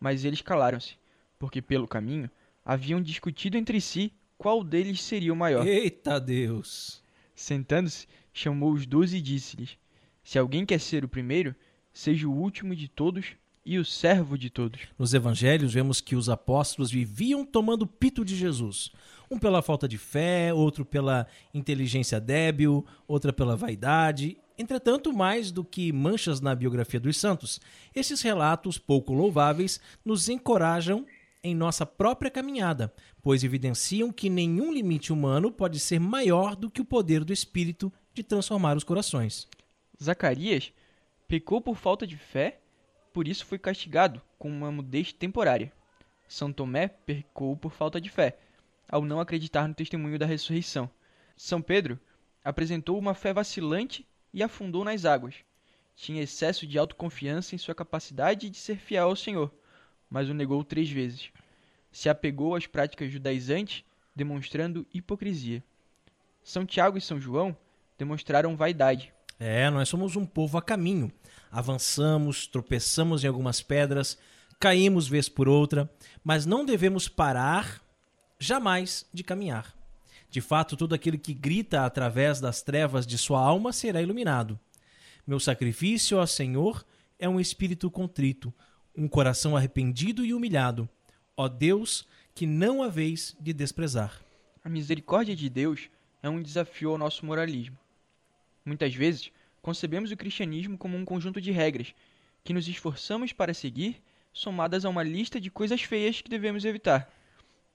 [0.00, 0.96] Mas eles calaram-se,
[1.38, 2.30] porque pelo caminho
[2.64, 5.66] haviam discutido entre si qual deles seria o maior.
[5.66, 7.02] Eita Deus!
[7.34, 9.76] Sentando-se, chamou os doze e disse-lhes:
[10.22, 11.54] Se alguém quer ser o primeiro,
[11.92, 13.34] seja o último de todos
[13.64, 14.80] e o servo de todos.
[14.98, 18.90] Nos evangelhos vemos que os apóstolos viviam tomando pito de Jesus.
[19.30, 24.38] Um pela falta de fé, outro pela inteligência débil, outra pela vaidade.
[24.58, 27.60] Entretanto, mais do que manchas na biografia dos santos,
[27.94, 31.06] esses relatos pouco louváveis nos encorajam
[31.42, 32.92] em nossa própria caminhada,
[33.22, 37.92] pois evidenciam que nenhum limite humano pode ser maior do que o poder do Espírito
[38.12, 39.46] de transformar os corações.
[40.02, 40.72] Zacarias
[41.28, 42.58] pecou por falta de fé
[43.18, 45.72] por isso foi castigado com uma mudez temporária.
[46.28, 48.38] São Tomé pecou por falta de fé,
[48.88, 50.88] ao não acreditar no testemunho da ressurreição.
[51.36, 51.98] São Pedro
[52.44, 55.34] apresentou uma fé vacilante e afundou nas águas.
[55.96, 59.52] Tinha excesso de autoconfiança em sua capacidade de ser fiel ao Senhor,
[60.08, 61.30] mas o negou três vezes.
[61.90, 65.62] Se apegou às práticas judaizantes, demonstrando hipocrisia.
[66.42, 67.56] São Tiago e São João
[67.96, 69.12] demonstraram vaidade.
[69.40, 71.12] É, nós somos um povo a caminho
[71.50, 74.18] avançamos, tropeçamos em algumas pedras,
[74.60, 75.90] caímos vez por outra,
[76.22, 77.82] mas não devemos parar
[78.38, 79.74] jamais de caminhar.
[80.30, 84.58] De fato, todo aquele que grita através das trevas de sua alma será iluminado.
[85.26, 86.84] Meu sacrifício, ó Senhor,
[87.18, 88.52] é um espírito contrito,
[88.96, 90.88] um coração arrependido e humilhado.
[91.36, 94.22] Ó Deus, que não haveis de desprezar.
[94.62, 95.88] A misericórdia de Deus
[96.22, 97.78] é um desafio ao nosso moralismo.
[98.64, 99.30] Muitas vezes,
[99.62, 101.94] concebemos o cristianismo como um conjunto de regras
[102.44, 104.00] que nos esforçamos para seguir,
[104.32, 107.10] somadas a uma lista de coisas feias que devemos evitar.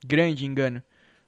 [0.06, 0.84] Grande engano!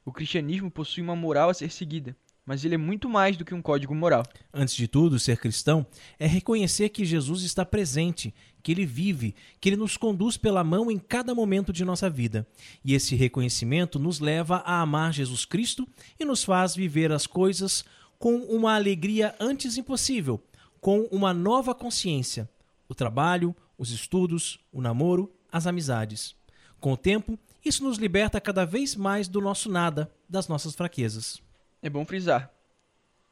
[0.05, 3.55] O cristianismo possui uma moral a ser seguida, mas ele é muito mais do que
[3.55, 4.21] um código moral.
[4.53, 5.83] Antes de tudo, ser cristão
[6.19, 8.31] é reconhecer que Jesus está presente,
[8.61, 12.47] que ele vive, que ele nos conduz pela mão em cada momento de nossa vida.
[12.83, 15.87] E esse reconhecimento nos leva a amar Jesus Cristo
[16.19, 17.83] e nos faz viver as coisas
[18.19, 20.39] com uma alegria antes impossível,
[20.79, 22.47] com uma nova consciência:
[22.87, 26.35] o trabalho, os estudos, o namoro, as amizades.
[26.79, 31.41] Com o tempo, isso nos liberta cada vez mais do nosso nada, das nossas fraquezas.
[31.81, 32.53] É bom frisar: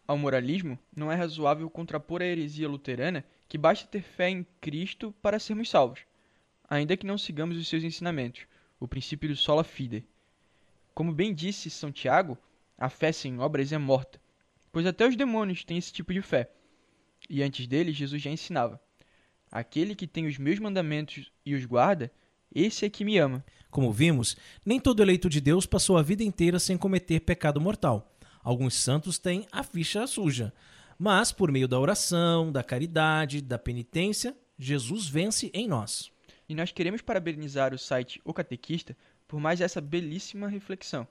[0.07, 5.13] ao moralismo, não é razoável contrapor a heresia luterana que basta ter fé em Cristo
[5.21, 5.99] para sermos salvos,
[6.67, 8.47] ainda que não sigamos os seus ensinamentos,
[8.79, 10.03] o princípio do sola fide.
[10.95, 12.35] Como bem disse São Tiago,
[12.75, 14.19] a fé sem obras é morta,
[14.71, 16.49] pois até os demônios têm esse tipo de fé.
[17.29, 18.81] E antes dele, Jesus já ensinava:
[19.51, 22.11] Aquele que tem os meus mandamentos e os guarda,
[22.55, 23.43] esse é que me ama.
[23.69, 28.15] Como vimos, nem todo eleito de Deus passou a vida inteira sem cometer pecado mortal.
[28.43, 30.53] Alguns santos têm a ficha suja.
[30.97, 36.11] Mas, por meio da oração, da caridade, da penitência, Jesus vence em nós.
[36.47, 38.95] E nós queremos parabenizar o site O Catequista
[39.27, 41.07] por mais essa belíssima reflexão.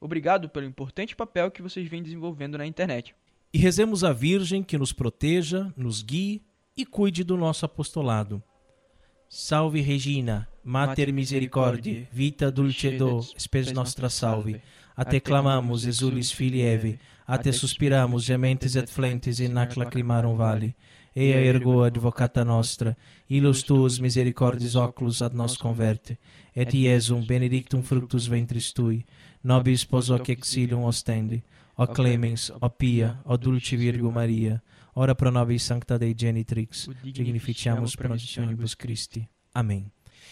[0.00, 3.14] Obrigado pelo importante papel que vocês vêm desenvolvendo na internet.
[3.52, 6.42] E rezemos a Virgem que nos proteja, nos guie
[6.76, 8.42] e cuide do nosso apostolado.
[9.28, 14.60] Salve Regina, Mater Misericordiae, vita dulcedo, spes nostra salve.
[14.94, 20.36] A te clamamos, exulis filii Eve, a te suspiramos, gementes et flentes in ac lacrimarum
[20.36, 20.74] vale.
[21.16, 22.94] Ea ergo advocata nostra,
[23.30, 26.18] ilus tuus misericordis oculus ad nos converte,
[26.54, 29.06] et Iesum benedictum fructus ventris tui,
[29.42, 31.42] nobis pos hoc exilium ostendi.
[31.78, 34.62] Ó clemens, ó pia, ó dulce Virgo Maria,
[34.94, 39.26] ora pro nobis sancta Dei genitrix, dignificiamus promissionibus Christi.
[39.54, 39.90] Amém.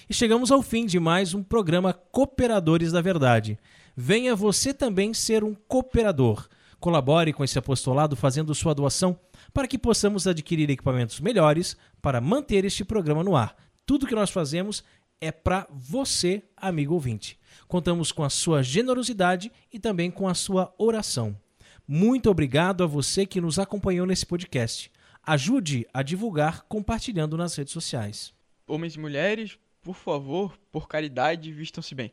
[0.09, 3.59] E chegamos ao fim de mais um programa Cooperadores da Verdade.
[3.97, 6.49] Venha você também ser um cooperador.
[6.79, 9.19] Colabore com esse apostolado fazendo sua doação
[9.53, 13.57] para que possamos adquirir equipamentos melhores para manter este programa no ar.
[13.85, 14.85] Tudo que nós fazemos
[15.21, 17.37] é para você, amigo ouvinte.
[17.67, 21.37] Contamos com a sua generosidade e também com a sua oração.
[21.85, 24.89] Muito obrigado a você que nos acompanhou nesse podcast.
[25.21, 28.33] Ajude a divulgar compartilhando nas redes sociais.
[28.69, 32.11] Homens e mulheres, por favor, por caridade, vistam-se bem.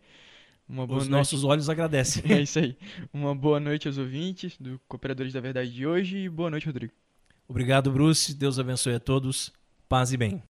[0.70, 1.10] Os noite.
[1.10, 2.22] nossos olhos agradecem.
[2.32, 2.78] É isso aí.
[3.12, 6.94] Uma boa noite aos ouvintes do Cooperadores da Verdade de hoje e boa noite, Rodrigo.
[7.48, 8.36] Obrigado, Bruce.
[8.36, 9.52] Deus abençoe a todos.
[9.90, 10.44] Paz e bem.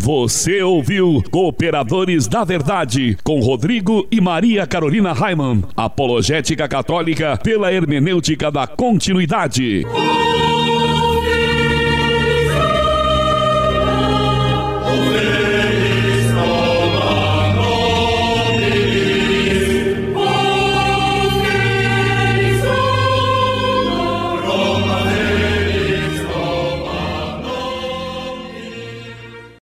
[0.00, 5.62] Você ouviu Cooperadores da Verdade com Rodrigo e Maria Carolina Raimann.
[5.76, 9.82] Apologética Católica pela hermenêutica da continuidade.